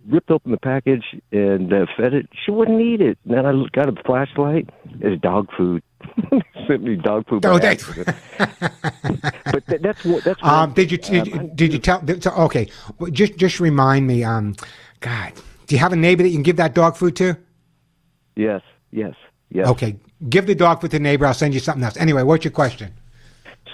Ripped 0.08 0.32
open 0.32 0.52
the 0.52 0.58
package 0.58 1.04
and 1.32 1.72
uh, 1.72 1.86
fed 1.96 2.14
it. 2.14 2.28
She 2.44 2.52
wouldn't 2.52 2.82
eat 2.82 3.02
it. 3.02 3.18
And 3.26 3.34
then 3.38 3.46
I 3.46 3.54
got 3.74 3.88
a 3.88 4.04
flashlight. 4.04 4.70
It's 5.00 5.22
dog 5.22 5.48
food. 5.56 5.84
sent 6.68 6.84
me 6.84 6.96
dog 6.96 7.28
food. 7.28 7.46
Oh, 7.46 7.58
accident. 7.58 8.08
but 8.38 9.66
that, 9.68 9.80
that's 9.82 10.04
what 10.06 10.24
that's. 10.24 10.42
Um, 10.44 10.70
what- 10.70 10.76
did 10.76 10.92
you 10.92 10.98
did, 10.98 11.28
you- 11.28 11.40
um, 11.40 11.56
did 11.56 11.74
you 11.74 11.80
tell? 11.80 12.02
did- 12.02 12.26
okay, 12.26 12.68
well, 13.00 13.12
just 13.12 13.38
just 13.38 13.60
remind 13.60 14.08
me. 14.08 14.24
Um, 14.24 14.56
God, 15.02 15.34
do 15.68 15.76
you 15.76 15.80
have 15.80 15.94
a 15.94 15.96
neighbor 15.96 16.24
that 16.24 16.30
you 16.30 16.36
can 16.36 16.44
give 16.44 16.58
that 16.58 16.74
dog 16.74 16.96
food 16.96 17.16
to? 17.18 17.38
Yes, 18.36 18.62
yes, 18.92 19.14
yes. 19.50 19.68
Okay, 19.68 19.98
give 20.30 20.48
the 20.48 20.56
dog 20.56 20.82
food 20.82 20.92
to 20.92 20.98
the 20.98 21.04
neighbor. 21.04 21.26
I'll 21.26 21.34
send 21.34 21.54
you 21.54 21.60
something 21.60 21.84
else. 21.84 21.98
Anyway, 21.98 22.24
what's 22.24 22.44
your 22.44 22.52
question? 22.52 22.94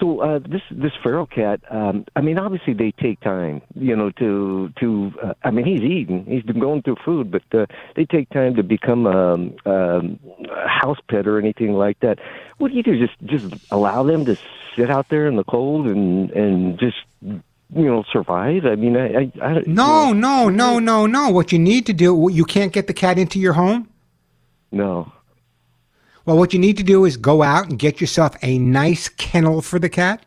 So 0.02 0.20
uh, 0.20 0.40
this 0.40 0.62
this 0.72 0.90
feral 1.00 1.26
cat, 1.26 1.60
um, 1.70 2.06
I 2.16 2.22
mean, 2.22 2.36
obviously 2.36 2.74
they 2.74 2.90
take 2.90 3.20
time, 3.20 3.62
you 3.76 3.94
know, 3.94 4.10
to 4.10 4.72
to. 4.80 5.12
Uh, 5.22 5.34
I 5.44 5.52
mean, 5.52 5.64
he's 5.64 5.82
eating, 5.82 6.24
he's 6.26 6.42
been 6.42 6.58
going 6.58 6.82
through 6.82 6.96
food, 7.04 7.30
but 7.30 7.44
uh, 7.52 7.66
they 7.94 8.04
take 8.04 8.28
time 8.30 8.56
to 8.56 8.64
become 8.64 9.06
um, 9.06 9.54
um, 9.64 10.18
a 10.50 10.66
house 10.66 10.98
pet 11.08 11.28
or 11.28 11.38
anything 11.38 11.74
like 11.74 12.00
that. 12.00 12.18
What 12.58 12.72
do 12.72 12.76
you 12.76 12.82
do? 12.82 12.98
Just 12.98 13.16
just 13.26 13.54
allow 13.70 14.02
them 14.02 14.24
to 14.24 14.36
sit 14.74 14.90
out 14.90 15.08
there 15.08 15.28
in 15.28 15.36
the 15.36 15.44
cold 15.44 15.86
and 15.86 16.32
and 16.32 16.80
just 16.80 16.96
you 17.22 17.40
know 17.70 18.02
survive? 18.12 18.66
I 18.66 18.74
mean, 18.74 18.96
I, 18.96 19.06
I, 19.06 19.32
I 19.40 19.62
No, 19.68 20.12
no, 20.12 20.48
no, 20.48 20.80
no, 20.80 21.06
no. 21.06 21.30
What 21.30 21.52
you 21.52 21.60
need 21.60 21.86
to 21.86 21.92
do, 21.92 22.28
you 22.28 22.44
can't 22.44 22.72
get 22.72 22.88
the 22.88 22.94
cat 22.94 23.20
into 23.20 23.38
your 23.38 23.52
home. 23.52 23.88
no. 24.72 25.12
Well, 26.24 26.38
what 26.38 26.52
you 26.52 26.58
need 26.58 26.76
to 26.76 26.82
do 26.82 27.04
is 27.04 27.16
go 27.16 27.42
out 27.42 27.68
and 27.68 27.78
get 27.78 28.00
yourself 28.00 28.36
a 28.42 28.58
nice 28.58 29.08
kennel 29.08 29.60
for 29.60 29.78
the 29.78 29.88
cat. 29.88 30.24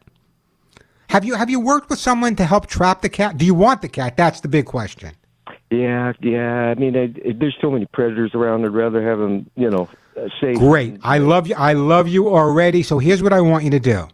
Have 1.09 1.23
you 1.23 1.35
have 1.35 1.49
you 1.49 1.59
worked 1.59 1.89
with 1.89 1.99
someone 1.99 2.35
to 2.35 2.45
help 2.45 2.67
trap 2.67 3.01
the 3.01 3.09
cat? 3.09 3.37
Do 3.37 3.45
you 3.45 3.53
want 3.53 3.81
the 3.81 3.87
cat? 3.87 4.17
That's 4.17 4.41
the 4.41 4.47
big 4.47 4.65
question. 4.65 5.11
Yeah, 5.69 6.13
yeah. 6.21 6.71
I 6.71 6.75
mean, 6.75 6.95
I, 6.97 7.33
there's 7.33 7.55
so 7.61 7.71
many 7.71 7.85
predators 7.87 8.35
around. 8.35 8.65
I'd 8.65 8.71
rather 8.71 9.01
have 9.07 9.19
them, 9.19 9.49
you 9.55 9.69
know, 9.69 9.89
uh, 10.17 10.27
safe. 10.39 10.57
Great. 10.57 10.97
I 11.03 11.17
love 11.17 11.47
you. 11.47 11.55
I 11.55 11.73
love 11.73 12.07
you 12.07 12.29
already. 12.29 12.83
So 12.83 12.99
here's 12.99 13.23
what 13.23 13.33
I 13.33 13.41
want 13.41 13.63
you 13.63 13.71
to 13.71 13.79
do. 13.79 14.07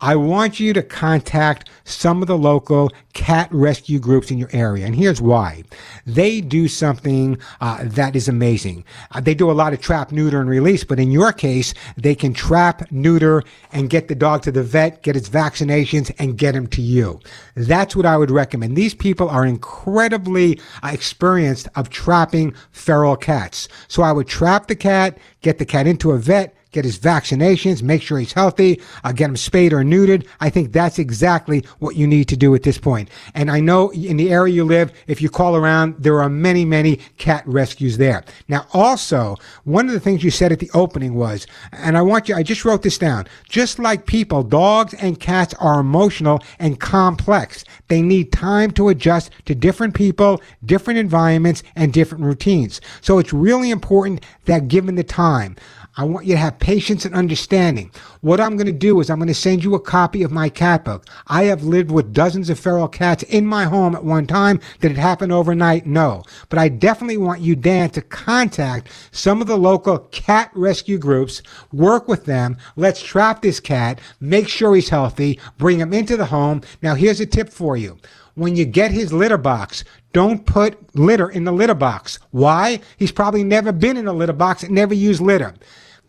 I 0.00 0.14
want 0.14 0.60
you 0.60 0.72
to 0.74 0.82
contact 0.82 1.68
some 1.84 2.22
of 2.22 2.28
the 2.28 2.38
local 2.38 2.92
cat 3.14 3.48
rescue 3.50 3.98
groups 3.98 4.30
in 4.30 4.38
your 4.38 4.50
area. 4.52 4.86
And 4.86 4.94
here's 4.94 5.20
why. 5.20 5.64
They 6.06 6.40
do 6.40 6.68
something 6.68 7.36
uh, 7.60 7.80
that 7.82 8.14
is 8.14 8.28
amazing. 8.28 8.84
Uh, 9.10 9.20
they 9.20 9.34
do 9.34 9.50
a 9.50 9.52
lot 9.52 9.72
of 9.72 9.80
trap, 9.80 10.12
neuter, 10.12 10.40
and 10.40 10.48
release, 10.48 10.84
but 10.84 11.00
in 11.00 11.10
your 11.10 11.32
case, 11.32 11.74
they 11.96 12.14
can 12.14 12.32
trap, 12.32 12.90
neuter, 12.92 13.42
and 13.72 13.90
get 13.90 14.06
the 14.06 14.14
dog 14.14 14.42
to 14.42 14.52
the 14.52 14.62
vet, 14.62 15.02
get 15.02 15.16
its 15.16 15.28
vaccinations, 15.28 16.14
and 16.20 16.38
get 16.38 16.54
him 16.54 16.68
to 16.68 16.82
you. 16.82 17.18
That's 17.56 17.96
what 17.96 18.06
I 18.06 18.16
would 18.16 18.30
recommend. 18.30 18.76
These 18.76 18.94
people 18.94 19.28
are 19.28 19.44
incredibly 19.44 20.60
uh, 20.82 20.90
experienced 20.92 21.68
of 21.74 21.90
trapping 21.90 22.54
feral 22.70 23.16
cats. 23.16 23.68
So 23.88 24.04
I 24.04 24.12
would 24.12 24.28
trap 24.28 24.68
the 24.68 24.76
cat, 24.76 25.18
get 25.42 25.58
the 25.58 25.66
cat 25.66 25.88
into 25.88 26.12
a 26.12 26.18
vet, 26.18 26.54
get 26.70 26.84
his 26.84 26.98
vaccinations, 26.98 27.82
make 27.82 28.02
sure 28.02 28.18
he's 28.18 28.32
healthy, 28.32 28.80
uh, 29.04 29.12
get 29.12 29.30
him 29.30 29.36
spayed 29.36 29.72
or 29.72 29.82
neutered. 29.82 30.26
I 30.40 30.50
think 30.50 30.72
that's 30.72 30.98
exactly 30.98 31.64
what 31.78 31.96
you 31.96 32.06
need 32.06 32.28
to 32.28 32.36
do 32.36 32.54
at 32.54 32.62
this 32.62 32.78
point. 32.78 33.08
And 33.34 33.50
I 33.50 33.60
know 33.60 33.90
in 33.90 34.16
the 34.16 34.30
area 34.30 34.54
you 34.54 34.64
live, 34.64 34.92
if 35.06 35.22
you 35.22 35.30
call 35.30 35.56
around, 35.56 35.96
there 35.98 36.20
are 36.20 36.28
many, 36.28 36.64
many 36.64 36.96
cat 37.16 37.42
rescues 37.46 37.98
there. 37.98 38.24
Now, 38.48 38.66
also, 38.72 39.36
one 39.64 39.86
of 39.86 39.92
the 39.92 40.00
things 40.00 40.22
you 40.22 40.30
said 40.30 40.52
at 40.52 40.58
the 40.58 40.70
opening 40.74 41.14
was, 41.14 41.46
and 41.72 41.96
I 41.96 42.02
want 42.02 42.28
you, 42.28 42.34
I 42.34 42.42
just 42.42 42.64
wrote 42.64 42.82
this 42.82 42.98
down, 42.98 43.26
just 43.48 43.78
like 43.78 44.06
people, 44.06 44.42
dogs 44.42 44.94
and 44.94 45.18
cats 45.18 45.54
are 45.54 45.80
emotional 45.80 46.40
and 46.58 46.80
complex. 46.80 47.64
They 47.88 48.02
need 48.02 48.32
time 48.32 48.70
to 48.72 48.88
adjust 48.88 49.30
to 49.46 49.54
different 49.54 49.94
people, 49.94 50.42
different 50.64 50.98
environments, 50.98 51.62
and 51.74 51.92
different 51.92 52.24
routines. 52.24 52.80
So 53.00 53.18
it's 53.18 53.32
really 53.32 53.70
important 53.70 54.24
that 54.44 54.68
given 54.68 54.94
the 54.94 55.04
time, 55.04 55.56
I 55.96 56.04
want 56.04 56.26
you 56.26 56.34
to 56.34 56.38
have 56.38 56.58
patience 56.58 57.04
and 57.04 57.14
understanding. 57.14 57.90
What 58.20 58.40
I'm 58.40 58.56
going 58.56 58.66
to 58.66 58.72
do 58.72 59.00
is 59.00 59.10
I'm 59.10 59.18
going 59.18 59.28
to 59.28 59.34
send 59.34 59.64
you 59.64 59.74
a 59.74 59.80
copy 59.80 60.22
of 60.22 60.30
my 60.30 60.48
cat 60.48 60.84
book. 60.84 61.06
I 61.26 61.44
have 61.44 61.64
lived 61.64 61.90
with 61.90 62.12
dozens 62.12 62.50
of 62.50 62.58
feral 62.58 62.88
cats 62.88 63.24
in 63.24 63.46
my 63.46 63.64
home 63.64 63.96
at 63.96 64.04
one 64.04 64.26
time. 64.26 64.60
Did 64.80 64.92
it 64.92 64.96
happen 64.96 65.32
overnight? 65.32 65.86
No. 65.86 66.22
But 66.48 66.58
I 66.58 66.68
definitely 66.68 67.16
want 67.16 67.40
you, 67.40 67.56
Dan, 67.56 67.90
to 67.90 68.02
contact 68.02 68.90
some 69.10 69.40
of 69.40 69.48
the 69.48 69.56
local 69.58 69.98
cat 69.98 70.50
rescue 70.54 70.98
groups, 70.98 71.42
work 71.72 72.06
with 72.06 72.26
them. 72.26 72.56
Let's 72.76 73.02
trap 73.02 73.42
this 73.42 73.58
cat, 73.58 74.00
make 74.20 74.48
sure 74.48 74.74
he's 74.74 74.90
healthy, 74.90 75.40
bring 75.56 75.80
him 75.80 75.92
into 75.92 76.16
the 76.16 76.26
home. 76.26 76.62
Now, 76.82 76.94
here's 76.94 77.20
a 77.20 77.26
tip 77.26 77.48
for 77.48 77.76
you 77.76 77.98
when 78.38 78.54
you 78.54 78.64
get 78.64 78.92
his 78.92 79.12
litter 79.12 79.36
box, 79.36 79.82
don't 80.12 80.46
put 80.46 80.94
litter 80.96 81.28
in 81.28 81.44
the 81.44 81.52
litter 81.52 81.74
box. 81.74 82.18
Why? 82.30 82.80
He's 82.96 83.12
probably 83.12 83.44
never 83.44 83.72
been 83.72 83.96
in 83.96 84.06
a 84.06 84.12
litter 84.12 84.32
box 84.32 84.62
and 84.62 84.74
never 84.74 84.94
used 84.94 85.20
litter. 85.20 85.54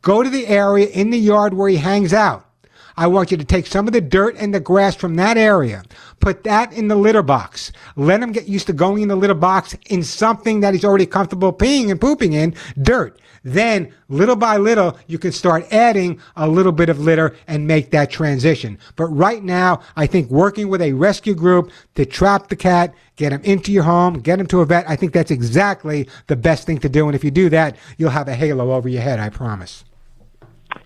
Go 0.01 0.23
to 0.23 0.29
the 0.29 0.47
area 0.47 0.87
in 0.87 1.09
the 1.09 1.19
yard 1.19 1.53
where 1.53 1.69
he 1.69 1.77
hangs 1.77 2.13
out. 2.13 2.48
I 2.99 3.07
want 3.07 3.31
you 3.31 3.37
to 3.37 3.45
take 3.45 3.65
some 3.65 3.87
of 3.87 3.93
the 3.93 4.01
dirt 4.01 4.35
and 4.37 4.53
the 4.53 4.59
grass 4.59 4.93
from 4.93 5.15
that 5.15 5.37
area, 5.37 5.83
put 6.19 6.43
that 6.43 6.73
in 6.73 6.89
the 6.89 6.97
litter 6.97 7.21
box. 7.21 7.71
Let 7.95 8.21
him 8.21 8.33
get 8.33 8.49
used 8.49 8.67
to 8.67 8.73
going 8.73 9.03
in 9.03 9.07
the 9.07 9.15
litter 9.15 9.33
box 9.33 9.73
in 9.85 10.03
something 10.03 10.59
that 10.59 10.73
he's 10.73 10.83
already 10.83 11.05
comfortable 11.05 11.53
peeing 11.53 11.91
and 11.91 12.01
pooping 12.01 12.33
in, 12.33 12.55
dirt. 12.81 13.17
Then, 13.41 13.93
little 14.09 14.35
by 14.35 14.57
little, 14.57 14.99
you 15.07 15.17
can 15.17 15.31
start 15.31 15.65
adding 15.71 16.19
a 16.35 16.45
little 16.45 16.73
bit 16.73 16.89
of 16.89 16.99
litter 16.99 17.37
and 17.47 17.65
make 17.65 17.91
that 17.91 18.11
transition. 18.11 18.77
But 18.97 19.05
right 19.05 19.41
now, 19.41 19.79
I 19.95 20.05
think 20.05 20.29
working 20.29 20.67
with 20.67 20.81
a 20.81 20.91
rescue 20.91 21.35
group 21.35 21.71
to 21.95 22.05
trap 22.05 22.49
the 22.49 22.57
cat, 22.57 22.93
get 23.15 23.31
him 23.31 23.41
into 23.43 23.71
your 23.71 23.83
home, 23.83 24.19
get 24.19 24.41
him 24.41 24.47
to 24.47 24.59
a 24.59 24.65
vet, 24.65 24.89
I 24.89 24.97
think 24.97 25.13
that's 25.13 25.31
exactly 25.31 26.09
the 26.27 26.35
best 26.35 26.65
thing 26.65 26.79
to 26.79 26.89
do. 26.89 27.05
And 27.05 27.15
if 27.15 27.23
you 27.23 27.31
do 27.31 27.47
that, 27.47 27.77
you'll 27.97 28.09
have 28.09 28.27
a 28.27 28.35
halo 28.35 28.73
over 28.73 28.89
your 28.89 29.03
head, 29.03 29.21
I 29.21 29.29
promise. 29.29 29.85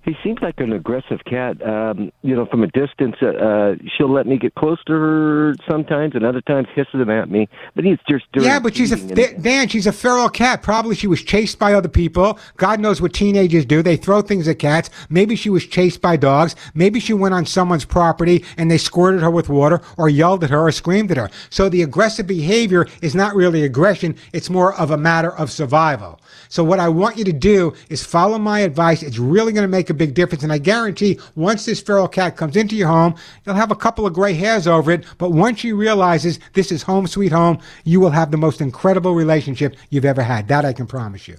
He 0.04 0.16
seems 0.22 0.40
like 0.42 0.60
an 0.60 0.74
aggressive 0.74 1.24
cat. 1.26 1.66
Um, 1.66 2.12
you 2.24 2.36
know, 2.36 2.46
from 2.46 2.64
a 2.64 2.68
distance, 2.68 3.16
uh, 3.22 3.28
uh, 3.28 3.76
she'll 3.96 4.12
let 4.12 4.28
me 4.28 4.38
get 4.38 4.54
close 4.56 4.84
to 4.86 4.94
her 4.94 5.56
sometimes, 5.70 6.14
and 6.16 6.26
other 6.26 6.42
times 6.42 6.68
hisses 6.76 6.94
them 6.94 7.10
at 7.10 7.30
me. 7.30 7.48
But 7.74 7.86
he's 7.86 8.00
just 8.10 8.30
doing. 8.34 8.46
Yeah, 8.46 8.60
but 8.60 8.76
she's 8.76 8.92
a 8.92 8.98
feeding 8.98 9.42
Dan. 9.42 9.70
She's 9.70 9.88
a 9.88 9.94
feral 9.94 10.30
cat. 10.30 10.62
Probably 10.62 10.96
she 10.96 11.08
was 11.08 11.22
chased 11.22 11.58
by 11.58 11.74
other 11.74 11.88
people. 11.88 12.38
God 12.58 12.82
knows 12.82 13.02
what 13.02 13.14
teenagers 13.14 13.66
do. 13.66 13.82
They 13.82 13.96
throw 13.96 14.22
things 14.22 14.48
at 14.48 14.60
cats. 14.60 14.90
Maybe 15.10 15.36
she 15.36 15.50
was 15.50 15.66
chased 15.66 16.02
by 16.02 16.18
dogs. 16.18 16.56
Maybe 16.74 17.00
she 17.00 17.14
went 17.14 17.34
on 17.34 17.46
someone's 17.46 17.86
property 17.86 18.44
and 18.58 18.70
they 18.70 18.78
squirted 18.78 19.22
her 19.22 19.32
with 19.32 19.48
water, 19.48 19.82
or 19.98 20.10
yelled 20.10 20.44
at 20.44 20.50
her, 20.50 20.68
or 20.68 20.72
screamed 20.72 21.12
at 21.12 21.18
her. 21.18 21.30
So 21.50 21.70
the 21.70 21.82
aggressive 21.82 22.28
behavior 22.28 22.88
is 23.02 23.16
not 23.16 23.36
really 23.36 23.64
aggression. 23.64 24.18
It's 24.34 24.50
more 24.50 24.74
of 24.76 24.92
a 24.92 24.98
matter 24.98 25.32
of 25.32 25.50
survival. 25.50 26.20
So 26.54 26.64
what 26.64 26.80
I 26.80 26.88
want 26.88 27.18
you 27.18 27.24
to 27.24 27.34
do 27.34 27.74
is 27.90 28.06
follow 28.06 28.38
my 28.38 28.60
advice. 28.60 29.02
It's 29.02 29.18
really 29.18 29.54
going 29.54 29.64
to 29.64 29.68
make 29.68 29.90
a 29.90 29.94
big 29.96 30.14
difference. 30.14 30.44
And 30.44 30.54
I 30.54 30.60
guarantee 30.60 31.20
once 31.34 31.66
this 31.66 31.82
feral 31.82 32.08
cat 32.08 32.38
comes 32.38 32.56
into 32.56 32.76
your 32.76 32.90
home, 32.90 33.16
you'll 33.44 33.56
have 33.56 33.72
a 33.72 33.76
couple 33.76 34.06
of 34.06 34.14
gray 34.14 34.36
hairs 34.36 34.68
over 34.68 34.92
it. 34.92 35.04
But 35.18 35.32
once 35.32 35.62
she 35.62 35.74
realizes 35.74 36.40
this 36.54 36.72
is 36.72 36.84
home 36.84 37.08
sweet 37.08 37.32
home, 37.32 37.58
you 37.86 38.00
will 38.00 38.12
have 38.12 38.30
the 38.30 38.38
most 38.38 38.62
incredible 38.62 39.16
relationship 39.16 39.76
you've 39.90 40.06
ever 40.06 40.22
had. 40.22 40.48
That 40.48 40.64
I 40.64 40.74
can 40.74 40.86
promise 40.86 41.28
you. 41.28 41.38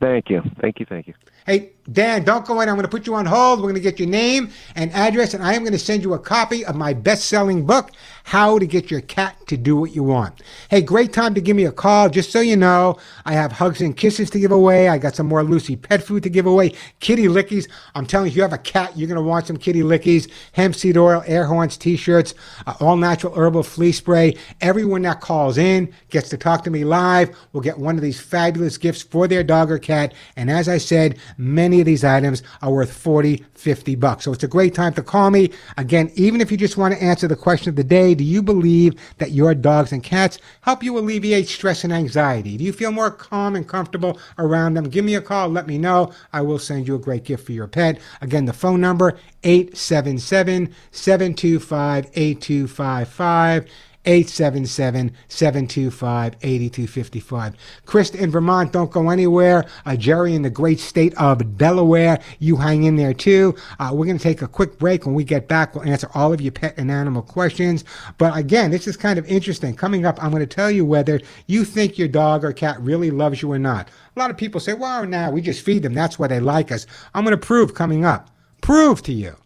Thank 0.00 0.28
you, 0.30 0.42
thank 0.60 0.80
you, 0.80 0.86
thank 0.86 1.06
you. 1.06 1.14
Hey, 1.46 1.72
Dan, 1.92 2.24
don't 2.24 2.46
go 2.46 2.62
in. 2.62 2.68
I'm 2.70 2.76
going 2.76 2.86
to 2.86 2.90
put 2.90 3.06
you 3.06 3.14
on 3.14 3.26
hold. 3.26 3.58
We're 3.58 3.64
going 3.64 3.74
to 3.74 3.80
get 3.80 3.98
your 3.98 4.08
name 4.08 4.50
and 4.74 4.90
address, 4.92 5.34
and 5.34 5.44
I 5.44 5.52
am 5.52 5.60
going 5.60 5.74
to 5.74 5.78
send 5.78 6.02
you 6.02 6.14
a 6.14 6.18
copy 6.18 6.64
of 6.64 6.74
my 6.74 6.94
best 6.94 7.26
selling 7.26 7.66
book, 7.66 7.90
How 8.22 8.58
to 8.58 8.66
Get 8.66 8.90
Your 8.90 9.02
Cat 9.02 9.36
to 9.48 9.58
Do 9.58 9.76
What 9.76 9.94
You 9.94 10.02
Want. 10.02 10.40
Hey, 10.70 10.80
great 10.80 11.12
time 11.12 11.34
to 11.34 11.42
give 11.42 11.54
me 11.54 11.66
a 11.66 11.72
call. 11.72 12.08
Just 12.08 12.32
so 12.32 12.40
you 12.40 12.56
know, 12.56 12.96
I 13.26 13.34
have 13.34 13.52
hugs 13.52 13.82
and 13.82 13.94
kisses 13.94 14.30
to 14.30 14.40
give 14.40 14.50
away. 14.50 14.88
I 14.88 14.96
got 14.96 15.14
some 15.14 15.26
more 15.26 15.44
Lucy 15.44 15.76
pet 15.76 16.02
food 16.02 16.22
to 16.22 16.30
give 16.30 16.46
away. 16.46 16.72
Kitty 17.00 17.24
lickies. 17.24 17.68
I'm 17.94 18.06
telling 18.06 18.28
you, 18.28 18.30
if 18.30 18.36
you 18.36 18.42
have 18.42 18.54
a 18.54 18.58
cat, 18.58 18.96
you're 18.96 19.08
going 19.08 19.22
to 19.22 19.28
want 19.28 19.46
some 19.46 19.58
kitty 19.58 19.82
lickies, 19.82 20.30
hemp 20.52 20.74
seed 20.74 20.96
oil, 20.96 21.22
air 21.26 21.44
horns, 21.44 21.76
t 21.76 21.98
shirts, 21.98 22.32
uh, 22.66 22.72
all 22.80 22.96
natural 22.96 23.34
herbal 23.34 23.62
flea 23.62 23.92
spray. 23.92 24.38
Everyone 24.62 25.02
that 25.02 25.20
calls 25.20 25.58
in 25.58 25.92
gets 26.08 26.30
to 26.30 26.38
talk 26.38 26.64
to 26.64 26.70
me 26.70 26.82
live. 26.84 27.36
will 27.52 27.60
get 27.60 27.78
one 27.78 27.96
of 27.96 28.00
these 28.00 28.18
fabulous 28.18 28.78
gifts 28.78 29.02
for 29.02 29.28
their 29.28 29.44
dog 29.44 29.70
or 29.70 29.78
cat. 29.78 30.14
And 30.36 30.50
as 30.50 30.66
I 30.66 30.78
said, 30.78 31.18
many 31.36 31.80
of 31.80 31.86
these 31.86 32.04
items 32.04 32.42
are 32.62 32.72
worth 32.72 32.92
40, 32.92 33.44
50 33.54 33.94
bucks. 33.96 34.24
So 34.24 34.32
it's 34.32 34.44
a 34.44 34.48
great 34.48 34.74
time 34.74 34.94
to 34.94 35.02
call 35.02 35.30
me. 35.30 35.50
Again, 35.76 36.10
even 36.14 36.40
if 36.40 36.50
you 36.50 36.56
just 36.56 36.76
want 36.76 36.94
to 36.94 37.02
answer 37.02 37.28
the 37.28 37.36
question 37.36 37.70
of 37.70 37.76
the 37.76 37.84
day, 37.84 38.14
do 38.14 38.24
you 38.24 38.42
believe 38.42 38.94
that 39.18 39.32
your 39.32 39.54
dogs 39.54 39.92
and 39.92 40.02
cats 40.02 40.38
help 40.62 40.82
you 40.82 40.98
alleviate 40.98 41.48
stress 41.48 41.84
and 41.84 41.92
anxiety? 41.92 42.56
Do 42.56 42.64
you 42.64 42.72
feel 42.72 42.92
more 42.92 43.10
calm 43.10 43.56
and 43.56 43.68
comfortable 43.68 44.18
around 44.38 44.74
them? 44.74 44.88
Give 44.88 45.04
me 45.04 45.14
a 45.14 45.20
call. 45.20 45.48
Let 45.48 45.66
me 45.66 45.78
know. 45.78 46.12
I 46.32 46.40
will 46.42 46.58
send 46.58 46.88
you 46.88 46.94
a 46.94 46.98
great 46.98 47.24
gift 47.24 47.46
for 47.46 47.52
your 47.52 47.68
pet. 47.68 48.00
Again, 48.20 48.44
the 48.44 48.52
phone 48.52 48.80
number 48.80 49.18
877 49.42 50.74
725 50.90 52.10
8255. 52.14 53.70
877 54.06 55.12
725 55.28 56.36
8255. 56.42 57.54
Krista 57.86 58.16
in 58.16 58.30
Vermont, 58.30 58.72
don't 58.72 58.90
go 58.90 59.10
anywhere. 59.10 59.64
Uh, 59.86 59.96
Jerry 59.96 60.34
in 60.34 60.42
the 60.42 60.50
great 60.50 60.80
state 60.80 61.14
of 61.14 61.56
Delaware, 61.56 62.20
you 62.38 62.56
hang 62.56 62.84
in 62.84 62.96
there 62.96 63.14
too. 63.14 63.54
Uh, 63.78 63.90
we're 63.92 64.06
going 64.06 64.18
to 64.18 64.22
take 64.22 64.42
a 64.42 64.48
quick 64.48 64.78
break. 64.78 65.06
When 65.06 65.14
we 65.14 65.24
get 65.24 65.48
back, 65.48 65.74
we'll 65.74 65.84
answer 65.84 66.10
all 66.14 66.32
of 66.32 66.40
your 66.40 66.52
pet 66.52 66.74
and 66.76 66.90
animal 66.90 67.22
questions. 67.22 67.84
But 68.18 68.36
again, 68.36 68.70
this 68.70 68.86
is 68.86 68.96
kind 68.96 69.18
of 69.18 69.26
interesting. 69.26 69.74
Coming 69.74 70.06
up, 70.06 70.22
I'm 70.22 70.30
going 70.30 70.40
to 70.40 70.46
tell 70.46 70.70
you 70.70 70.84
whether 70.84 71.20
you 71.46 71.64
think 71.64 71.98
your 71.98 72.08
dog 72.08 72.44
or 72.44 72.52
cat 72.52 72.80
really 72.80 73.10
loves 73.10 73.42
you 73.42 73.50
or 73.50 73.58
not. 73.58 73.88
A 74.14 74.20
lot 74.20 74.30
of 74.30 74.36
people 74.36 74.60
say, 74.60 74.74
well, 74.74 75.06
now 75.06 75.30
we 75.30 75.40
just 75.40 75.64
feed 75.64 75.82
them. 75.82 75.94
That's 75.94 76.18
why 76.18 76.28
they 76.28 76.40
like 76.40 76.70
us. 76.70 76.86
I'm 77.14 77.24
going 77.24 77.38
to 77.38 77.46
prove 77.46 77.74
coming 77.74 78.04
up, 78.04 78.30
prove 78.60 79.02
to 79.02 79.12
you 79.12 79.36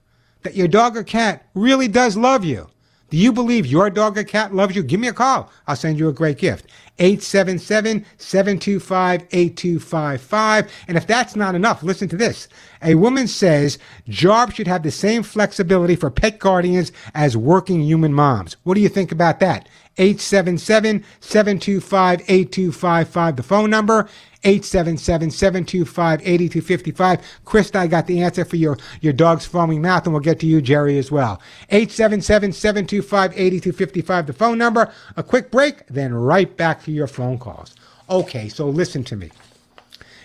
that 0.43 0.55
your 0.55 0.69
dog 0.69 0.97
or 0.97 1.05
cat 1.05 1.47
really 1.55 1.89
does 1.89 2.17
love 2.17 2.45
you. 2.45 2.69
Do 3.11 3.17
you 3.17 3.33
believe 3.33 3.67
your 3.67 3.89
dog 3.89 4.19
or 4.19 4.25
cat 4.25 4.55
loves 4.55 4.77
you? 4.77 4.83
Give 4.83 5.01
me 5.01 5.09
a 5.09 5.15
call. 5.15 5.51
I'll 5.67 5.77
send 5.77 5.99
you 5.99 6.09
a 6.09 6.13
great 6.13 6.39
gift. 6.39 6.67
877 6.99 8.05
725 8.19 9.23
8255. 9.31 10.73
And 10.89 10.97
if 10.97 11.07
that's 11.07 11.35
not 11.35 11.55
enough, 11.55 11.83
listen 11.83 12.09
to 12.09 12.17
this. 12.17 12.49
A 12.83 12.97
woman 12.97 13.27
says 13.27 13.79
jobs 14.09 14.55
should 14.55 14.67
have 14.67 14.83
the 14.83 14.91
same 14.91 15.23
flexibility 15.23 15.97
for 15.97 16.11
pet 16.11 16.39
guardians 16.39 16.93
as 17.15 17.37
working 17.37 17.81
human 17.81 18.13
moms. 18.13 18.57
What 18.65 18.75
do 18.75 18.81
you 18.81 18.89
think 18.91 19.11
about 19.11 19.41
that? 19.41 19.69
877 19.99 21.05
725 21.21 22.21
8255, 22.29 23.37
the 23.37 23.43
phone 23.43 23.71
number. 23.71 24.09
877-725-8255. 24.45 27.23
Krista, 27.45 27.77
I 27.77 27.87
got 27.87 28.07
the 28.07 28.23
answer 28.23 28.45
for 28.45 28.57
your, 28.57 28.77
your 29.01 29.13
dog's 29.13 29.47
foaming 29.47 29.83
mouth, 29.83 30.05
and 30.05 30.13
we'll 30.13 30.21
get 30.21 30.41
to 30.41 30.47
you, 30.47 30.61
Jerry, 30.63 30.99
as 30.99 31.11
well. 31.11 31.41
877-725-8255, 31.71 34.27
the 34.27 34.33
phone 34.33 34.59
number. 34.59 34.93
A 35.17 35.23
quick 35.23 35.51
break, 35.51 35.87
then 35.89 36.15
right 36.15 36.57
back 36.57 36.85
to 36.85 36.93
your 36.93 37.09
phone 37.09 37.39
calls. 37.39 37.75
Okay, 38.09 38.49
so 38.49 38.69
listen 38.69 39.05
to 39.05 39.17
me. 39.17 39.31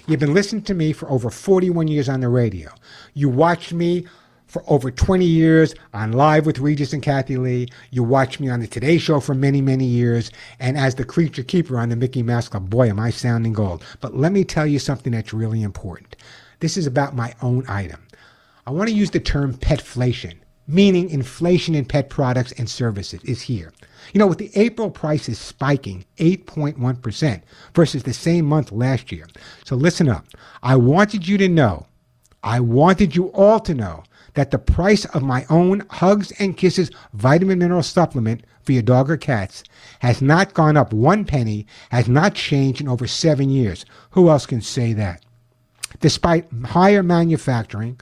You've 0.05 0.19
been 0.19 0.33
listening 0.33 0.63
to 0.63 0.73
me 0.73 0.91
for 0.91 1.09
over 1.09 1.29
41 1.29 1.87
years 1.87 2.09
on 2.09 2.19
the 2.19 2.27
radio. 2.29 2.71
You 3.13 3.29
watched 3.29 3.71
me 3.71 4.05
for 4.53 4.63
over 4.67 4.91
20 4.91 5.25
years 5.25 5.73
on 5.95 6.11
Live 6.11 6.45
with 6.45 6.59
Regis 6.59 6.93
and 6.93 7.01
Kathie 7.01 7.37
Lee. 7.37 7.67
You 7.89 8.03
watched 8.03 8.39
me 8.39 8.49
on 8.49 8.59
the 8.59 8.67
Today 8.67 8.99
Show 8.99 9.19
for 9.19 9.33
many, 9.33 9.61
many 9.61 9.85
years. 9.85 10.29
And 10.59 10.77
as 10.77 10.93
the 10.93 11.03
creature 11.03 11.41
keeper 11.41 11.79
on 11.79 11.89
the 11.89 11.95
Mickey 11.95 12.21
Mouse 12.21 12.49
Club, 12.49 12.69
boy, 12.69 12.87
am 12.87 12.99
I 12.99 13.09
sounding 13.09 13.53
gold. 13.53 13.83
But 13.99 14.15
let 14.15 14.31
me 14.31 14.43
tell 14.43 14.67
you 14.67 14.77
something 14.77 15.11
that's 15.11 15.33
really 15.33 15.63
important. 15.63 16.15
This 16.59 16.77
is 16.77 16.85
about 16.85 17.15
my 17.15 17.33
own 17.41 17.65
item. 17.67 18.05
I 18.67 18.71
want 18.71 18.89
to 18.89 18.95
use 18.95 19.09
the 19.09 19.19
term 19.19 19.55
petflation, 19.55 20.35
meaning 20.67 21.09
inflation 21.09 21.73
in 21.73 21.85
pet 21.85 22.11
products 22.11 22.51
and 22.51 22.69
services 22.69 23.23
is 23.23 23.41
here. 23.41 23.73
You 24.13 24.19
know, 24.19 24.27
with 24.27 24.37
the 24.37 24.51
April 24.53 24.91
prices 24.91 25.39
spiking 25.39 26.05
8.1% 26.17 27.41
versus 27.73 28.03
the 28.03 28.13
same 28.13 28.45
month 28.45 28.71
last 28.71 29.11
year. 29.11 29.25
So 29.65 29.75
listen 29.75 30.07
up. 30.07 30.27
I 30.61 30.75
wanted 30.75 31.27
you 31.27 31.39
to 31.39 31.49
know, 31.49 31.87
I 32.43 32.59
wanted 32.59 33.15
you 33.15 33.27
all 33.29 33.59
to 33.61 33.73
know 33.73 34.03
that 34.33 34.51
the 34.51 34.57
price 34.57 35.05
of 35.05 35.23
my 35.23 35.45
own 35.49 35.83
Hugs 35.89 36.31
and 36.39 36.57
Kisses 36.57 36.91
vitamin 37.13 37.59
mineral 37.59 37.83
supplement 37.83 38.43
for 38.63 38.71
your 38.71 38.81
dog 38.81 39.11
or 39.11 39.17
cats 39.17 39.63
has 39.99 40.21
not 40.21 40.53
gone 40.53 40.77
up 40.77 40.93
one 40.93 41.25
penny, 41.25 41.67
has 41.91 42.07
not 42.07 42.33
changed 42.33 42.81
in 42.81 42.87
over 42.87 43.07
seven 43.07 43.49
years. 43.49 43.85
Who 44.11 44.29
else 44.29 44.45
can 44.45 44.61
say 44.61 44.93
that? 44.93 45.23
Despite 45.99 46.47
higher 46.65 47.03
manufacturing, 47.03 47.99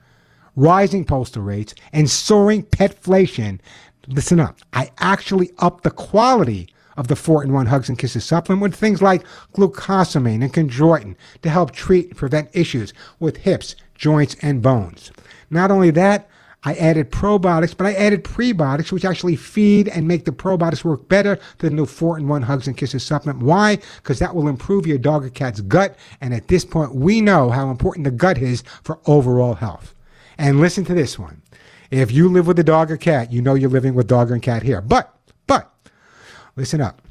rising 0.55 1.05
postal 1.05 1.43
rates, 1.43 1.75
and 1.91 2.09
soaring 2.09 2.63
petflation, 2.63 3.59
listen 4.07 4.39
up, 4.39 4.59
I 4.73 4.91
actually 4.99 5.51
upped 5.59 5.83
the 5.83 5.91
quality 5.91 6.69
of 6.97 7.07
the 7.07 7.15
4 7.15 7.43
in 7.43 7.53
1 7.53 7.65
Hugs 7.67 7.89
and 7.89 7.97
Kisses 7.97 8.25
supplement 8.25 8.61
with 8.61 8.75
things 8.75 9.01
like 9.01 9.23
glucosamine 9.53 10.43
and 10.43 10.53
chondroitin 10.53 11.15
to 11.41 11.49
help 11.49 11.71
treat 11.71 12.07
and 12.07 12.17
prevent 12.17 12.49
issues 12.53 12.93
with 13.19 13.37
hips, 13.37 13.75
joints, 13.95 14.35
and 14.41 14.61
bones. 14.61 15.11
Not 15.51 15.69
only 15.69 15.91
that, 15.91 16.29
I 16.63 16.75
added 16.75 17.11
probiotics, 17.11 17.75
but 17.75 17.87
I 17.87 17.93
added 17.93 18.23
prebiotics, 18.23 18.91
which 18.91 19.03
actually 19.03 19.35
feed 19.35 19.87
and 19.87 20.07
make 20.07 20.25
the 20.25 20.31
probiotics 20.31 20.83
work 20.83 21.09
better 21.09 21.39
than 21.57 21.75
the 21.75 21.85
4 21.85 22.19
in 22.19 22.27
1 22.27 22.41
Hugs 22.43 22.67
and 22.67 22.77
Kisses 22.77 23.03
supplement. 23.03 23.43
Why? 23.43 23.79
Because 23.97 24.19
that 24.19 24.35
will 24.35 24.47
improve 24.47 24.85
your 24.85 24.99
dog 24.99 25.25
or 25.25 25.29
cat's 25.29 25.61
gut. 25.61 25.97
And 26.21 26.33
at 26.33 26.47
this 26.47 26.63
point, 26.63 26.93
we 26.93 27.19
know 27.19 27.49
how 27.49 27.71
important 27.71 28.03
the 28.03 28.11
gut 28.11 28.37
is 28.37 28.63
for 28.83 28.99
overall 29.07 29.55
health. 29.55 29.95
And 30.37 30.59
listen 30.59 30.85
to 30.85 30.93
this 30.93 31.17
one. 31.17 31.41
If 31.89 32.11
you 32.11 32.29
live 32.29 32.47
with 32.47 32.59
a 32.59 32.63
dog 32.63 32.91
or 32.91 32.97
cat, 32.97 33.31
you 33.31 33.41
know 33.41 33.55
you're 33.55 33.69
living 33.69 33.95
with 33.95 34.07
dog 34.07 34.31
and 34.31 34.41
cat 34.41 34.63
here. 34.63 34.81
But, 34.81 35.13
but, 35.47 35.73
listen 36.55 36.79
up. 36.79 37.01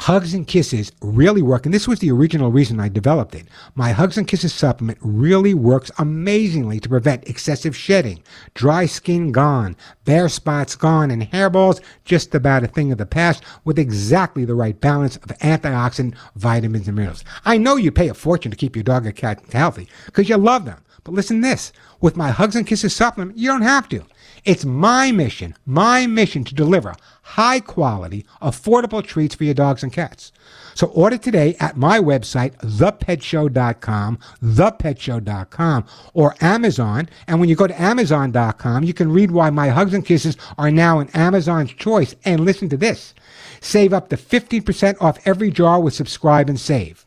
Hugs 0.00 0.32
and 0.32 0.46
Kisses 0.46 0.92
really 1.02 1.42
work, 1.42 1.66
and 1.66 1.74
this 1.74 1.88
was 1.88 1.98
the 1.98 2.10
original 2.10 2.52
reason 2.52 2.78
I 2.78 2.88
developed 2.88 3.34
it. 3.34 3.46
My 3.74 3.90
Hugs 3.90 4.16
and 4.16 4.28
Kisses 4.28 4.54
supplement 4.54 4.98
really 5.02 5.54
works 5.54 5.90
amazingly 5.98 6.78
to 6.80 6.88
prevent 6.88 7.28
excessive 7.28 7.76
shedding, 7.76 8.22
dry 8.54 8.86
skin 8.86 9.32
gone, 9.32 9.76
bare 10.04 10.28
spots 10.28 10.76
gone, 10.76 11.10
and 11.10 11.22
hairballs 11.22 11.80
just 12.04 12.34
about 12.34 12.62
a 12.62 12.68
thing 12.68 12.92
of 12.92 12.98
the 12.98 13.06
past 13.06 13.42
with 13.64 13.78
exactly 13.78 14.44
the 14.44 14.54
right 14.54 14.80
balance 14.80 15.16
of 15.16 15.36
antioxidant, 15.38 16.14
vitamins, 16.36 16.86
and 16.86 16.96
minerals. 16.96 17.24
I 17.44 17.58
know 17.58 17.76
you 17.76 17.90
pay 17.90 18.08
a 18.08 18.14
fortune 18.14 18.50
to 18.50 18.56
keep 18.56 18.76
your 18.76 18.84
dog 18.84 19.06
or 19.06 19.12
cat 19.12 19.42
healthy 19.52 19.88
because 20.06 20.28
you 20.28 20.36
love 20.36 20.64
them. 20.64 20.80
But 21.04 21.14
listen 21.14 21.40
this, 21.40 21.72
with 22.00 22.16
my 22.16 22.30
Hugs 22.30 22.54
and 22.54 22.66
Kisses 22.66 22.94
supplement, 22.94 23.36
you 23.36 23.48
don't 23.48 23.62
have 23.62 23.88
to. 23.88 24.04
It's 24.44 24.64
my 24.64 25.12
mission, 25.12 25.54
my 25.66 26.06
mission 26.06 26.44
to 26.44 26.54
deliver 26.54 26.94
high 27.22 27.60
quality, 27.60 28.24
affordable 28.40 29.04
treats 29.04 29.34
for 29.34 29.44
your 29.44 29.54
dogs 29.54 29.82
and 29.82 29.92
cats. 29.92 30.32
So 30.74 30.86
order 30.88 31.18
today 31.18 31.56
at 31.60 31.76
my 31.76 31.98
website, 31.98 32.56
thepetshow.com, 32.58 34.18
thepetshow.com, 34.42 35.86
or 36.14 36.34
Amazon. 36.40 37.08
And 37.26 37.40
when 37.40 37.48
you 37.48 37.56
go 37.56 37.66
to 37.66 37.80
amazon.com, 37.80 38.84
you 38.84 38.94
can 38.94 39.12
read 39.12 39.30
why 39.30 39.50
my 39.50 39.68
hugs 39.68 39.92
and 39.92 40.06
kisses 40.06 40.36
are 40.56 40.70
now 40.70 41.00
an 41.00 41.10
Amazon's 41.14 41.72
choice. 41.72 42.14
And 42.24 42.44
listen 42.44 42.68
to 42.70 42.76
this. 42.76 43.12
Save 43.60 43.92
up 43.92 44.08
to 44.08 44.16
15% 44.16 44.96
off 45.00 45.18
every 45.26 45.50
jar 45.50 45.80
with 45.80 45.94
subscribe 45.94 46.48
and 46.48 46.58
save. 46.58 47.04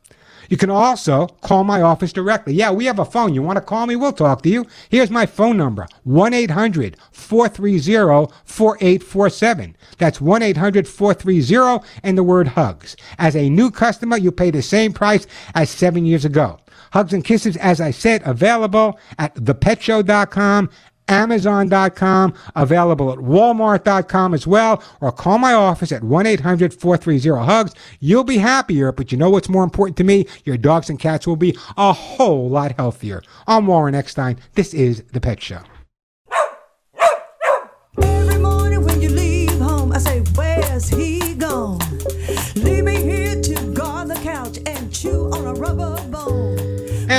You 0.52 0.58
can 0.58 0.70
also 0.70 1.28
call 1.40 1.64
my 1.64 1.82
office 1.82 2.12
directly. 2.12 2.54
Yeah, 2.54 2.72
we 2.72 2.84
have 2.84 3.00
a 3.00 3.06
phone. 3.06 3.34
You 3.34 3.42
want 3.42 3.56
to 3.56 3.62
call 3.62 3.88
me? 3.88 3.96
We'll 3.96 4.12
talk 4.12 4.42
to 4.42 4.50
you. 4.50 4.66
Here's 4.90 5.10
my 5.10 5.26
phone 5.26 5.56
number 5.56 5.88
1 6.04 6.34
800 6.34 6.98
430 7.14 8.34
4847. 8.44 9.78
That's 9.98 10.20
1 10.20 10.42
800 10.42 10.90
430 10.90 11.88
and 12.04 12.18
the 12.18 12.24
word 12.24 12.50
hugs. 12.50 12.98
As 13.18 13.34
a 13.34 13.50
new 13.50 13.72
customer, 13.72 14.18
you 14.18 14.30
pay 14.30 14.52
the 14.52 14.62
same 14.62 14.92
price 14.92 15.26
as 15.56 15.70
seven 15.70 16.06
years 16.06 16.26
ago. 16.26 16.60
Hugs 16.92 17.14
and 17.14 17.24
Kisses, 17.24 17.56
as 17.56 17.80
I 17.80 17.92
said, 17.92 18.22
available 18.26 19.00
at 19.18 19.34
thepetshow.com 19.36 20.70
Amazon.com, 21.12 22.34
available 22.56 23.12
at 23.12 23.20
Walmart.com 23.20 24.34
as 24.34 24.48
well, 24.48 24.84
or 25.02 25.12
call 25.12 25.38
my 25.38 25.54
office 25.54 25.92
at 25.92 26.04
1 26.04 26.26
800 26.26 26.74
430 26.74 27.46
HUGS. 27.46 27.76
You'll 28.00 28.24
be 28.24 28.38
happier, 28.38 28.92
but 28.92 29.12
you 29.12 29.18
know 29.18 29.30
what's 29.30 29.50
more 29.50 29.64
important 29.64 29.98
to 29.98 30.04
me? 30.04 30.26
Your 30.46 30.58
dogs 30.58 30.90
and 30.90 31.00
cats 31.00 31.28
will 31.28 31.36
be 31.36 31.58
a 31.78 31.94
whole 31.94 32.50
lot 32.50 32.74
healthier. 32.78 33.22
I'm 33.48 33.68
Warren 33.68 33.96
Eckstein. 33.96 34.38
This 34.56 34.74
is 34.74 35.04
The 35.12 35.22
Pet 35.22 35.42
Show. 35.42 35.62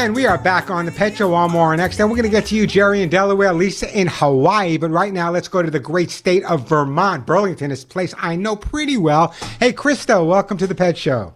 And 0.02 0.16
we 0.16 0.26
are 0.26 0.36
back 0.36 0.68
on 0.68 0.84
the 0.84 0.90
Pet 0.90 1.16
Show 1.16 1.30
next. 1.76 2.00
And 2.00 2.10
we're 2.10 2.16
going 2.16 2.28
to 2.28 2.28
get 2.28 2.46
to 2.46 2.56
you, 2.56 2.66
Jerry 2.66 3.02
in 3.02 3.08
Delaware, 3.08 3.52
Lisa 3.52 3.88
in 3.96 4.08
Hawaii. 4.08 4.76
But 4.76 4.90
right 4.90 5.12
now, 5.12 5.30
let's 5.30 5.46
go 5.46 5.62
to 5.62 5.70
the 5.70 5.78
great 5.78 6.10
state 6.10 6.42
of 6.42 6.68
Vermont. 6.68 7.24
Burlington 7.24 7.70
is 7.70 7.84
a 7.84 7.86
place 7.86 8.12
I 8.18 8.34
know 8.34 8.56
pretty 8.56 8.96
well. 8.96 9.28
Hey, 9.60 9.72
Krista, 9.72 10.26
welcome 10.26 10.58
to 10.58 10.66
the 10.66 10.74
Pet 10.74 10.98
Show. 10.98 11.34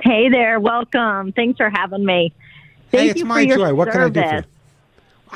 Hey 0.00 0.28
there, 0.28 0.60
welcome. 0.60 1.32
Thanks 1.32 1.56
for 1.56 1.68
having 1.68 2.06
me. 2.06 2.32
Thank 2.92 3.02
hey, 3.02 3.10
it's 3.10 3.18
you 3.18 3.24
my 3.24 3.42
for 3.42 3.48
your 3.48 3.56
joy. 3.56 3.74
What 3.74 3.90
can 3.90 4.00
I 4.00 4.08
do 4.10 4.22
for 4.22 4.36
you? 4.36 4.42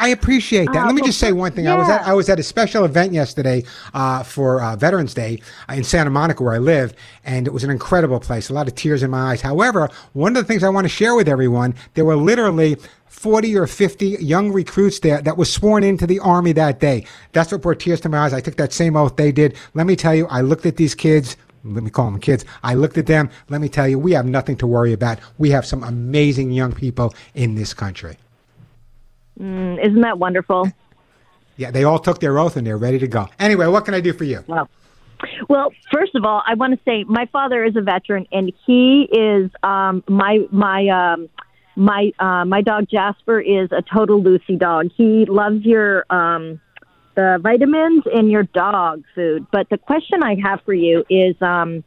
I 0.00 0.08
appreciate 0.08 0.72
that. 0.72 0.82
Uh, 0.82 0.86
Let 0.86 0.94
me 0.94 1.02
well, 1.02 1.08
just 1.08 1.20
say 1.20 1.32
one 1.32 1.52
thing. 1.52 1.68
I 1.68 1.76
was 1.76 1.88
at. 1.90 2.02
I 2.06 2.14
was 2.14 2.28
at 2.30 2.40
a 2.40 2.42
special 2.42 2.86
event 2.86 3.12
yesterday 3.12 3.64
uh, 3.92 4.22
for 4.22 4.62
uh, 4.62 4.74
Veterans 4.74 5.12
Day 5.12 5.42
uh, 5.68 5.74
in 5.74 5.84
Santa 5.84 6.08
Monica, 6.08 6.42
where 6.42 6.54
I 6.54 6.58
live, 6.58 6.94
and 7.24 7.46
it 7.46 7.52
was 7.52 7.64
an 7.64 7.70
incredible 7.70 8.18
place. 8.18 8.48
A 8.48 8.54
lot 8.54 8.66
of 8.66 8.74
tears 8.74 9.02
in 9.02 9.10
my 9.10 9.32
eyes. 9.32 9.42
However, 9.42 9.90
one 10.14 10.36
of 10.36 10.42
the 10.42 10.48
things 10.48 10.64
I 10.64 10.70
want 10.70 10.86
to 10.86 10.88
share 10.88 11.14
with 11.14 11.28
everyone, 11.28 11.74
there 11.94 12.04
were 12.04 12.16
literally. 12.16 12.76
40 13.08 13.58
or 13.58 13.66
50 13.66 14.06
young 14.20 14.50
recruits 14.50 15.00
there 15.00 15.20
that 15.20 15.36
was 15.36 15.52
sworn 15.52 15.82
into 15.82 16.06
the 16.06 16.20
army 16.20 16.52
that 16.52 16.80
day. 16.80 17.04
That's 17.32 17.52
what 17.52 17.60
brought 17.60 17.80
tears 17.80 18.00
to 18.02 18.08
my 18.08 18.20
eyes. 18.20 18.32
I 18.32 18.40
took 18.40 18.56
that 18.56 18.72
same 18.72 18.96
oath 18.96 19.16
they 19.16 19.30
did. 19.30 19.56
Let 19.74 19.86
me 19.86 19.94
tell 19.94 20.14
you, 20.14 20.26
I 20.28 20.40
looked 20.40 20.64
at 20.64 20.76
these 20.76 20.94
kids. 20.94 21.36
Let 21.62 21.82
me 21.82 21.90
call 21.90 22.10
them 22.10 22.20
kids. 22.20 22.46
I 22.62 22.72
looked 22.74 22.96
at 22.96 23.06
them. 23.06 23.28
Let 23.50 23.60
me 23.60 23.68
tell 23.68 23.86
you, 23.86 23.98
we 23.98 24.12
have 24.12 24.24
nothing 24.24 24.56
to 24.58 24.66
worry 24.66 24.94
about. 24.94 25.18
We 25.36 25.50
have 25.50 25.66
some 25.66 25.82
amazing 25.82 26.52
young 26.52 26.72
people 26.72 27.12
in 27.34 27.56
this 27.56 27.74
country. 27.74 28.16
Mm, 29.40 29.84
isn't 29.84 30.00
that 30.02 30.18
wonderful? 30.18 30.70
Yeah, 31.56 31.70
they 31.70 31.84
all 31.84 31.98
took 31.98 32.20
their 32.20 32.38
oath 32.38 32.56
and 32.56 32.66
they're 32.66 32.76
ready 32.76 32.98
to 32.98 33.08
go. 33.08 33.28
Anyway, 33.38 33.66
what 33.66 33.84
can 33.84 33.94
I 33.94 34.00
do 34.00 34.12
for 34.12 34.24
you? 34.24 34.44
Well, 34.46 34.68
Well, 35.48 35.72
first 35.92 36.14
of 36.14 36.24
all, 36.24 36.42
I 36.46 36.54
want 36.54 36.74
to 36.74 36.80
say 36.84 37.04
my 37.04 37.26
father 37.26 37.64
is 37.64 37.76
a 37.76 37.82
veteran, 37.82 38.26
and 38.32 38.52
he 38.66 39.08
is 39.12 39.50
um, 39.62 40.02
my 40.08 40.46
my 40.50 40.88
um, 40.88 41.28
my 41.76 42.12
uh, 42.18 42.44
my 42.44 42.62
dog 42.62 42.88
Jasper 42.90 43.40
is 43.40 43.70
a 43.72 43.82
total 43.82 44.22
Lucy 44.22 44.56
dog. 44.56 44.90
He 44.96 45.26
loves 45.26 45.64
your 45.64 46.04
um, 46.10 46.60
the 47.14 47.38
vitamins 47.42 48.04
in 48.12 48.30
your 48.30 48.44
dog 48.44 49.04
food. 49.14 49.46
But 49.50 49.68
the 49.68 49.78
question 49.78 50.22
I 50.22 50.36
have 50.42 50.60
for 50.64 50.74
you 50.74 51.04
is, 51.10 51.34
um, 51.42 51.84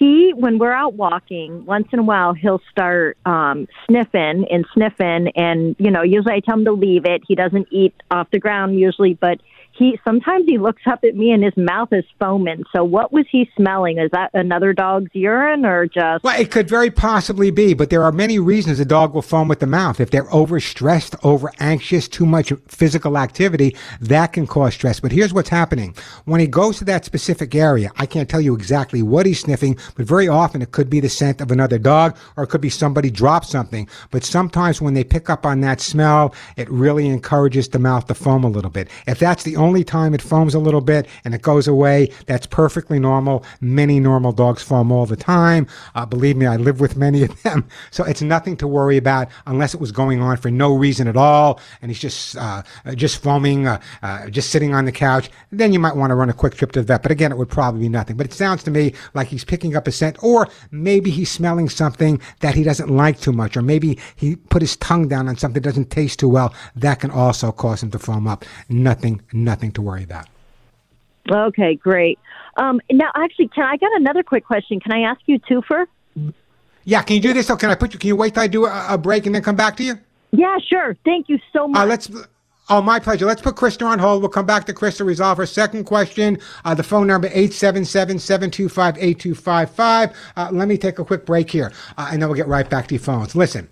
he 0.00 0.32
when 0.34 0.58
we're 0.58 0.72
out 0.72 0.94
walking, 0.94 1.66
once 1.66 1.86
in 1.92 1.98
a 1.98 2.02
while 2.02 2.32
he'll 2.32 2.62
start 2.70 3.18
um, 3.26 3.68
sniffing 3.86 4.46
and 4.50 4.64
sniffing, 4.72 5.28
and 5.36 5.76
you 5.78 5.90
know 5.90 6.02
usually 6.02 6.34
I 6.34 6.40
tell 6.40 6.56
him 6.56 6.64
to 6.64 6.72
leave 6.72 7.04
it. 7.04 7.22
He 7.28 7.34
doesn't 7.34 7.68
eat 7.70 7.94
off 8.10 8.30
the 8.32 8.40
ground 8.40 8.80
usually, 8.80 9.12
but 9.12 9.40
he 9.80 9.98
sometimes 10.04 10.44
he 10.46 10.58
looks 10.58 10.82
up 10.86 11.02
at 11.04 11.16
me 11.16 11.32
and 11.32 11.42
his 11.42 11.56
mouth 11.56 11.88
is 11.90 12.04
foaming. 12.18 12.62
So 12.72 12.84
what 12.84 13.12
was 13.12 13.26
he 13.32 13.50
smelling? 13.56 13.98
Is 13.98 14.10
that 14.12 14.30
another 14.34 14.72
dog's 14.72 15.10
urine 15.14 15.64
or 15.64 15.86
just? 15.86 16.22
Well, 16.22 16.38
it 16.38 16.50
could 16.50 16.68
very 16.68 16.90
possibly 16.90 17.50
be, 17.50 17.74
but 17.74 17.90
there 17.90 18.04
are 18.04 18.12
many 18.12 18.38
reasons 18.38 18.78
a 18.78 18.84
dog 18.84 19.14
will 19.14 19.22
foam 19.22 19.48
with 19.48 19.60
the 19.60 19.66
mouth. 19.66 19.98
If 19.98 20.10
they're 20.10 20.24
overstressed, 20.24 21.16
over 21.24 21.50
anxious, 21.58 22.06
too 22.06 22.26
much 22.26 22.52
physical 22.68 23.16
activity, 23.16 23.74
that 24.00 24.34
can 24.34 24.46
cause 24.46 24.74
stress. 24.74 25.00
But 25.00 25.12
here's 25.12 25.32
what's 25.32 25.48
happening. 25.48 25.94
When 26.26 26.40
he 26.40 26.46
goes 26.46 26.78
to 26.78 26.84
that 26.84 27.06
specific 27.06 27.54
area, 27.54 27.90
I 27.96 28.04
can't 28.04 28.28
tell 28.28 28.40
you 28.40 28.54
exactly 28.54 29.02
what 29.02 29.24
he's 29.24 29.40
sniffing, 29.40 29.78
but 29.96 30.06
very 30.06 30.28
often 30.28 30.60
it 30.60 30.72
could 30.72 30.90
be 30.90 31.00
the 31.00 31.08
scent 31.08 31.40
of 31.40 31.50
another 31.50 31.78
dog 31.78 32.16
or 32.36 32.44
it 32.44 32.48
could 32.48 32.60
be 32.60 32.68
somebody 32.68 33.10
dropped 33.10 33.46
something. 33.46 33.88
But 34.10 34.24
sometimes 34.24 34.82
when 34.82 34.92
they 34.92 35.04
pick 35.04 35.30
up 35.30 35.46
on 35.46 35.62
that 35.62 35.80
smell, 35.80 36.34
it 36.56 36.70
really 36.70 37.08
encourages 37.08 37.70
the 37.70 37.78
mouth 37.78 38.06
to 38.08 38.14
foam 38.14 38.44
a 38.44 38.50
little 38.50 38.70
bit. 38.70 38.88
If 39.06 39.18
that's 39.18 39.42
the 39.42 39.56
only 39.56 39.69
time 39.84 40.14
it 40.14 40.22
foams 40.22 40.54
a 40.54 40.58
little 40.58 40.80
bit 40.80 41.06
and 41.24 41.34
it 41.34 41.42
goes 41.42 41.68
away, 41.68 42.10
that's 42.26 42.46
perfectly 42.46 42.98
normal. 42.98 43.44
Many 43.60 44.00
normal 44.00 44.32
dogs 44.32 44.62
foam 44.62 44.90
all 44.90 45.06
the 45.06 45.16
time. 45.16 45.66
Uh, 45.94 46.04
believe 46.04 46.36
me, 46.36 46.46
I 46.46 46.56
live 46.56 46.80
with 46.80 46.96
many 46.96 47.22
of 47.22 47.42
them. 47.42 47.66
So 47.92 48.04
it's 48.04 48.22
nothing 48.22 48.56
to 48.58 48.68
worry 48.68 48.96
about 48.96 49.28
unless 49.46 49.74
it 49.74 49.80
was 49.80 49.90
going 49.90 50.20
on 50.20 50.36
for 50.36 50.50
no 50.50 50.74
reason 50.74 51.08
at 51.08 51.16
all 51.16 51.60
and 51.82 51.90
he's 51.90 51.98
just, 51.98 52.36
uh, 52.36 52.62
just 52.94 53.22
foaming, 53.22 53.66
uh, 53.66 53.80
uh, 54.02 54.28
just 54.28 54.50
sitting 54.50 54.74
on 54.74 54.84
the 54.84 54.92
couch. 54.92 55.30
Then 55.50 55.72
you 55.72 55.78
might 55.78 55.96
want 55.96 56.10
to 56.10 56.14
run 56.14 56.30
a 56.30 56.32
quick 56.32 56.54
trip 56.54 56.72
to 56.72 56.80
the 56.80 56.86
vet. 56.86 57.02
But 57.02 57.10
again, 57.12 57.32
it 57.32 57.38
would 57.38 57.48
probably 57.48 57.80
be 57.80 57.88
nothing. 57.88 58.16
But 58.16 58.26
it 58.26 58.32
sounds 58.32 58.62
to 58.64 58.70
me 58.70 58.94
like 59.14 59.28
he's 59.28 59.44
picking 59.44 59.76
up 59.76 59.88
a 59.88 59.92
scent 59.92 60.22
or 60.22 60.48
maybe 60.70 61.10
he's 61.10 61.30
smelling 61.30 61.68
something 61.68 62.20
that 62.40 62.54
he 62.54 62.62
doesn't 62.62 62.88
like 62.88 63.20
too 63.20 63.32
much 63.32 63.56
or 63.56 63.62
maybe 63.62 63.98
he 64.16 64.36
put 64.36 64.62
his 64.62 64.76
tongue 64.76 65.08
down 65.08 65.28
on 65.28 65.36
something 65.36 65.62
that 65.62 65.68
doesn't 65.68 65.90
taste 65.90 66.18
too 66.18 66.28
well. 66.28 66.54
That 66.76 67.00
can 67.00 67.10
also 67.10 67.52
cause 67.52 67.82
him 67.82 67.90
to 67.90 67.98
foam 67.98 68.26
up. 68.26 68.44
Nothing, 68.68 69.20
nothing 69.32 69.59
to 69.72 69.82
worry 69.82 70.02
about. 70.02 70.26
Okay, 71.30 71.74
great. 71.74 72.18
Um, 72.56 72.80
now, 72.90 73.10
actually, 73.14 73.48
can 73.48 73.64
I 73.64 73.76
got 73.76 73.92
another 73.94 74.22
quick 74.22 74.44
question? 74.44 74.80
Can 74.80 74.92
I 74.92 75.00
ask 75.00 75.20
you 75.26 75.38
twofer? 75.40 75.86
Yeah, 76.84 77.02
can 77.02 77.16
you 77.16 77.22
do 77.22 77.32
this? 77.32 77.46
So 77.46 77.56
can 77.56 77.70
I 77.70 77.74
put 77.74 77.92
you? 77.92 77.98
Can 77.98 78.08
you 78.08 78.16
wait 78.16 78.34
till 78.34 78.42
I 78.42 78.46
do 78.46 78.66
a, 78.66 78.86
a 78.90 78.98
break 78.98 79.26
and 79.26 79.34
then 79.34 79.42
come 79.42 79.56
back 79.56 79.76
to 79.76 79.84
you? 79.84 79.98
Yeah, 80.32 80.58
sure. 80.58 80.96
Thank 81.04 81.28
you 81.28 81.38
so 81.52 81.68
much. 81.68 81.80
Uh, 81.80 81.86
let's. 81.86 82.10
Oh, 82.72 82.80
my 82.80 83.00
pleasure. 83.00 83.26
Let's 83.26 83.42
put 83.42 83.56
Krista 83.56 83.84
on 83.84 83.98
hold. 83.98 84.22
We'll 84.22 84.28
come 84.28 84.46
back 84.46 84.64
to 84.66 84.72
Krista, 84.72 85.04
resolve 85.04 85.38
her 85.38 85.46
second 85.46 85.84
question. 85.84 86.38
Uh, 86.64 86.72
the 86.72 86.84
phone 86.84 87.08
number, 87.08 87.28
877-725-8255. 87.30 90.14
Uh, 90.36 90.48
let 90.52 90.68
me 90.68 90.78
take 90.78 91.00
a 91.00 91.04
quick 91.04 91.26
break 91.26 91.50
here, 91.50 91.72
uh, 91.98 92.10
and 92.12 92.22
then 92.22 92.28
we'll 92.28 92.36
get 92.36 92.46
right 92.46 92.70
back 92.70 92.86
to 92.86 92.94
your 92.94 93.02
phones. 93.02 93.34
Listen, 93.34 93.68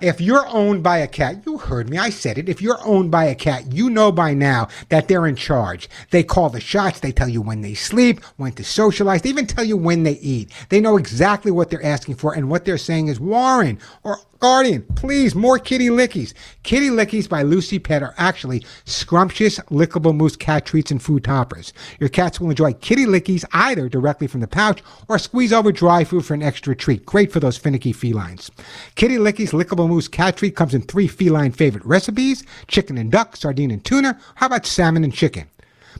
if 0.00 0.20
you're 0.20 0.46
owned 0.48 0.82
by 0.82 0.98
a 0.98 1.08
cat, 1.08 1.42
you 1.46 1.58
heard 1.58 1.88
me, 1.88 1.98
I 1.98 2.10
said 2.10 2.38
it. 2.38 2.48
If 2.48 2.60
you're 2.60 2.84
owned 2.84 3.10
by 3.10 3.26
a 3.26 3.34
cat, 3.34 3.72
you 3.72 3.90
know 3.90 4.12
by 4.12 4.34
now 4.34 4.68
that 4.88 5.08
they're 5.08 5.26
in 5.26 5.36
charge. 5.36 5.88
They 6.10 6.22
call 6.22 6.50
the 6.50 6.60
shots. 6.60 7.00
They 7.00 7.12
tell 7.12 7.28
you 7.28 7.42
when 7.42 7.62
they 7.62 7.74
sleep, 7.74 8.22
when 8.36 8.52
to 8.52 8.64
socialize. 8.64 9.22
They 9.22 9.30
even 9.30 9.46
tell 9.46 9.64
you 9.64 9.76
when 9.76 10.02
they 10.02 10.18
eat. 10.18 10.50
They 10.68 10.80
know 10.80 10.96
exactly 10.96 11.50
what 11.50 11.70
they're 11.70 11.84
asking 11.84 12.16
for, 12.16 12.34
and 12.34 12.50
what 12.50 12.64
they're 12.64 12.78
saying 12.78 13.08
is, 13.08 13.20
Warren 13.20 13.78
or 14.02 14.18
Guardian, 14.38 14.82
please, 14.94 15.34
more 15.34 15.58
kitty 15.58 15.88
lickies. 15.88 16.34
Kitty 16.62 16.88
lickies 16.88 17.28
by 17.28 17.42
Lucy 17.42 17.78
Pet 17.78 18.02
are 18.02 18.14
actually 18.18 18.64
scrumptious, 18.84 19.58
lickable 19.70 20.14
mousse 20.14 20.36
cat 20.36 20.66
treats 20.66 20.90
and 20.90 21.02
food 21.02 21.24
toppers. 21.24 21.72
Your 21.98 22.10
cats 22.10 22.38
will 22.38 22.50
enjoy 22.50 22.74
kitty 22.74 23.06
lickies 23.06 23.44
either 23.52 23.88
directly 23.88 24.26
from 24.26 24.40
the 24.40 24.46
pouch 24.46 24.82
or 25.08 25.18
squeeze 25.18 25.52
over 25.52 25.72
dry 25.72 26.04
food 26.04 26.26
for 26.26 26.34
an 26.34 26.42
extra 26.42 26.76
treat. 26.76 27.06
Great 27.06 27.32
for 27.32 27.40
those 27.40 27.56
finicky 27.56 27.92
felines. 27.92 28.50
Kitty 28.94 29.16
lickies 29.16 29.52
lickable 29.52 29.88
mousse 29.88 30.08
cat 30.08 30.36
treat 30.36 30.54
comes 30.54 30.74
in 30.74 30.82
three 30.82 31.08
feline 31.08 31.52
favorite 31.52 31.84
recipes 31.84 32.44
chicken 32.68 32.98
and 32.98 33.10
duck, 33.10 33.36
sardine 33.36 33.70
and 33.70 33.84
tuna. 33.84 34.18
How 34.34 34.46
about 34.46 34.66
salmon 34.66 35.04
and 35.04 35.14
chicken? 35.14 35.48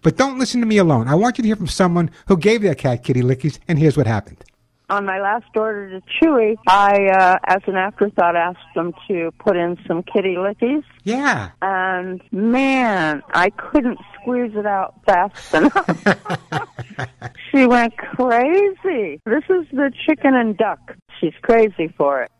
But 0.03 0.19
don't 0.19 0.39
listen 0.39 0.61
to 0.61 0.67
me 0.67 0.77
alone. 0.77 1.09
I 1.09 1.15
want 1.15 1.39
you 1.39 1.43
to 1.43 1.49
hear 1.49 1.57
from 1.57 1.69
someone 1.69 2.11
who 2.29 2.37
gave 2.37 2.61
their 2.61 2.75
cat 2.75 3.03
kitty 3.03 3.23
lickies, 3.23 3.59
and 3.67 3.79
here's 3.79 3.97
what 3.97 4.07
happened. 4.07 4.45
On 4.89 5.05
my 5.05 5.21
last 5.21 5.47
order 5.57 5.99
to 5.99 6.07
Chewy, 6.23 6.57
I, 6.69 7.07
uh, 7.09 7.39
as 7.45 7.61
an 7.67 7.75
afterthought, 7.75 8.37
asked 8.37 8.59
them 8.77 8.93
to 9.09 9.33
put 9.39 9.57
in 9.57 9.77
some 9.89 10.05
kitty 10.05 10.37
lickies. 10.37 10.85
Yeah. 11.03 11.51
And 11.61 12.23
man, 12.31 13.23
I 13.35 13.51
couldn't 13.51 13.99
squeeze 14.21 14.53
it 14.55 14.65
out 14.65 14.95
fast 15.05 15.55
enough. 15.55 16.69
she 17.51 17.67
went 17.67 17.97
crazy. 17.97 19.21
This 19.27 19.43
is 19.51 19.67
the 19.73 19.91
chicken 20.07 20.35
and 20.35 20.57
duck. 20.57 20.97
She's 21.21 21.35
crazy 21.43 21.93
for 21.97 22.23
it. 22.23 22.31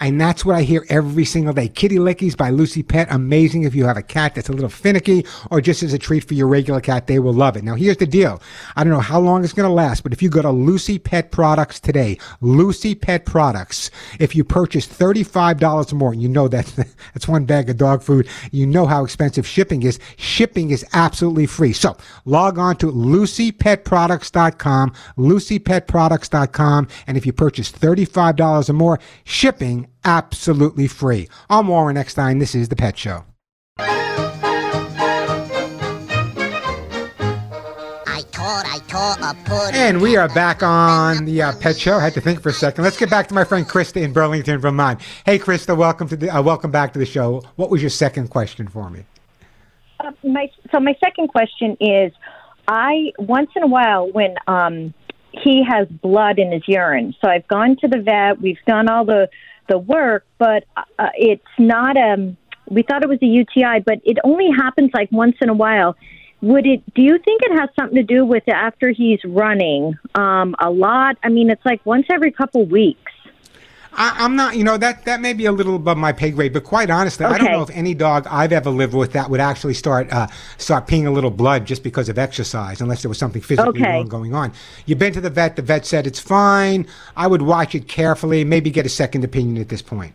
And 0.00 0.20
that's 0.20 0.44
what 0.44 0.56
I 0.56 0.62
hear 0.62 0.84
every 0.88 1.24
single 1.24 1.52
day. 1.52 1.68
Kitty 1.68 1.96
Lickies 1.96 2.36
by 2.36 2.50
Lucy 2.50 2.82
Pet. 2.82 3.06
Amazing 3.10 3.62
if 3.62 3.76
you 3.76 3.86
have 3.86 3.96
a 3.96 4.02
cat 4.02 4.34
that's 4.34 4.48
a 4.48 4.52
little 4.52 4.68
finicky 4.68 5.24
or 5.50 5.60
just 5.60 5.84
as 5.84 5.92
a 5.92 5.98
treat 5.98 6.24
for 6.24 6.34
your 6.34 6.48
regular 6.48 6.80
cat, 6.80 7.06
they 7.06 7.20
will 7.20 7.32
love 7.32 7.56
it. 7.56 7.62
Now, 7.62 7.76
here's 7.76 7.98
the 7.98 8.06
deal. 8.06 8.42
I 8.74 8.82
don't 8.82 8.92
know 8.92 8.98
how 9.00 9.20
long 9.20 9.44
it's 9.44 9.52
going 9.52 9.68
to 9.68 9.72
last, 9.72 10.02
but 10.02 10.12
if 10.12 10.20
you 10.20 10.28
go 10.28 10.42
to 10.42 10.50
Lucy 10.50 10.98
Pet 10.98 11.30
Products 11.30 11.78
today, 11.78 12.18
Lucy 12.40 12.96
Pet 12.96 13.24
Products, 13.24 13.92
if 14.18 14.34
you 14.34 14.42
purchase 14.42 14.84
$35 14.86 15.92
or 15.92 15.96
more, 15.96 16.12
you 16.12 16.28
know 16.28 16.48
that's, 16.48 16.72
that's 17.14 17.28
one 17.28 17.44
bag 17.44 17.70
of 17.70 17.76
dog 17.76 18.02
food. 18.02 18.28
You 18.50 18.66
know 18.66 18.86
how 18.86 19.04
expensive 19.04 19.46
shipping 19.46 19.84
is. 19.84 20.00
Shipping 20.16 20.70
is 20.70 20.84
absolutely 20.92 21.46
free. 21.46 21.72
So 21.72 21.96
log 22.24 22.58
on 22.58 22.76
to 22.78 22.90
lucypetproducts.com, 22.90 24.92
lucypetproducts.com. 25.16 26.88
And 27.06 27.16
if 27.16 27.24
you 27.24 27.32
purchase 27.32 27.70
$35 27.70 28.68
or 28.68 28.72
more, 28.72 28.98
shipping 29.22 29.83
absolutely 30.04 30.86
free. 30.86 31.28
I'm 31.48 31.68
Warren 31.68 31.96
Eckstein. 31.96 32.38
This 32.38 32.54
is 32.54 32.68
The 32.68 32.76
Pet 32.76 32.96
Show. 32.98 33.24
I 38.06 38.22
taught, 38.30 38.64
I 38.66 38.78
taught 38.86 39.18
a 39.20 39.34
pudding. 39.48 39.74
And 39.74 40.00
we 40.00 40.16
are 40.16 40.28
back 40.28 40.62
on 40.62 41.24
the 41.24 41.42
uh, 41.42 41.52
Pet 41.58 41.76
Show. 41.78 41.96
I 41.96 42.00
had 42.00 42.14
to 42.14 42.20
think 42.20 42.40
for 42.40 42.50
a 42.50 42.52
second. 42.52 42.84
Let's 42.84 42.96
get 42.96 43.10
back 43.10 43.26
to 43.28 43.34
my 43.34 43.44
friend 43.44 43.66
Krista 43.66 44.00
in 44.00 44.12
Burlington, 44.12 44.58
Vermont. 44.58 45.00
Hey, 45.24 45.38
Krista, 45.38 45.76
welcome 45.76 46.08
to 46.08 46.16
the 46.16 46.30
uh, 46.30 46.42
welcome 46.42 46.70
back 46.70 46.92
to 46.92 46.98
the 46.98 47.06
show. 47.06 47.42
What 47.56 47.70
was 47.70 47.82
your 47.82 47.90
second 47.90 48.28
question 48.28 48.68
for 48.68 48.88
me? 48.90 49.04
Uh, 50.00 50.12
my 50.22 50.50
so 50.70 50.80
my 50.80 50.94
second 51.02 51.28
question 51.28 51.76
is, 51.80 52.12
I 52.68 53.12
once 53.18 53.50
in 53.56 53.62
a 53.62 53.66
while 53.66 54.10
when 54.10 54.36
um, 54.46 54.94
he 55.32 55.64
has 55.68 55.88
blood 55.88 56.38
in 56.38 56.52
his 56.52 56.62
urine, 56.68 57.14
so 57.20 57.28
I've 57.28 57.48
gone 57.48 57.76
to 57.80 57.88
the 57.88 57.98
vet. 57.98 58.40
We've 58.40 58.58
done 58.66 58.88
all 58.88 59.04
the 59.04 59.28
the 59.68 59.78
work, 59.78 60.26
but 60.38 60.64
uh, 60.76 61.10
it's 61.14 61.42
not 61.58 61.96
um. 61.96 62.36
We 62.70 62.82
thought 62.82 63.02
it 63.02 63.08
was 63.10 63.18
a 63.20 63.26
UTI, 63.26 63.80
but 63.84 64.00
it 64.04 64.16
only 64.24 64.48
happens 64.50 64.90
like 64.94 65.12
once 65.12 65.36
in 65.42 65.50
a 65.50 65.54
while. 65.54 65.96
Would 66.40 66.66
it? 66.66 66.82
Do 66.94 67.02
you 67.02 67.18
think 67.18 67.42
it 67.42 67.58
has 67.58 67.68
something 67.78 67.96
to 67.96 68.02
do 68.02 68.24
with 68.24 68.48
after 68.48 68.90
he's 68.90 69.20
running 69.24 69.94
um, 70.14 70.54
a 70.58 70.70
lot? 70.70 71.16
I 71.22 71.28
mean, 71.28 71.50
it's 71.50 71.64
like 71.64 71.84
once 71.84 72.06
every 72.10 72.30
couple 72.30 72.64
weeks. 72.64 73.12
I, 73.96 74.24
I'm 74.24 74.36
not, 74.36 74.56
you 74.56 74.64
know, 74.64 74.76
that, 74.76 75.04
that 75.04 75.20
may 75.20 75.32
be 75.32 75.46
a 75.46 75.52
little 75.52 75.76
above 75.76 75.96
my 75.96 76.12
pay 76.12 76.30
grade, 76.30 76.52
but 76.52 76.64
quite 76.64 76.90
honestly, 76.90 77.24
I 77.24 77.38
don't 77.38 77.52
know 77.52 77.62
if 77.62 77.70
any 77.70 77.94
dog 77.94 78.26
I've 78.30 78.52
ever 78.52 78.70
lived 78.70 78.94
with 78.94 79.12
that 79.12 79.30
would 79.30 79.40
actually 79.40 79.74
start 79.74 80.12
uh, 80.12 80.26
start 80.58 80.86
peeing 80.86 81.06
a 81.06 81.10
little 81.10 81.30
blood 81.30 81.64
just 81.64 81.82
because 81.82 82.08
of 82.08 82.18
exercise, 82.18 82.80
unless 82.80 83.02
there 83.02 83.08
was 83.08 83.18
something 83.18 83.42
physically 83.42 83.80
Okay. 83.80 83.92
wrong 83.92 84.08
going 84.08 84.34
on. 84.34 84.52
You've 84.86 84.98
been 84.98 85.12
to 85.12 85.20
the 85.20 85.30
vet, 85.30 85.56
the 85.56 85.62
vet 85.62 85.86
said 85.86 86.06
it's 86.06 86.18
fine. 86.20 86.86
I 87.16 87.26
would 87.26 87.42
watch 87.42 87.74
it 87.74 87.86
carefully, 87.88 88.44
maybe 88.44 88.70
get 88.70 88.84
a 88.86 88.88
second 88.90 89.24
opinion 89.24 89.60
at 89.60 89.68
this 89.68 89.82
point. 89.82 90.14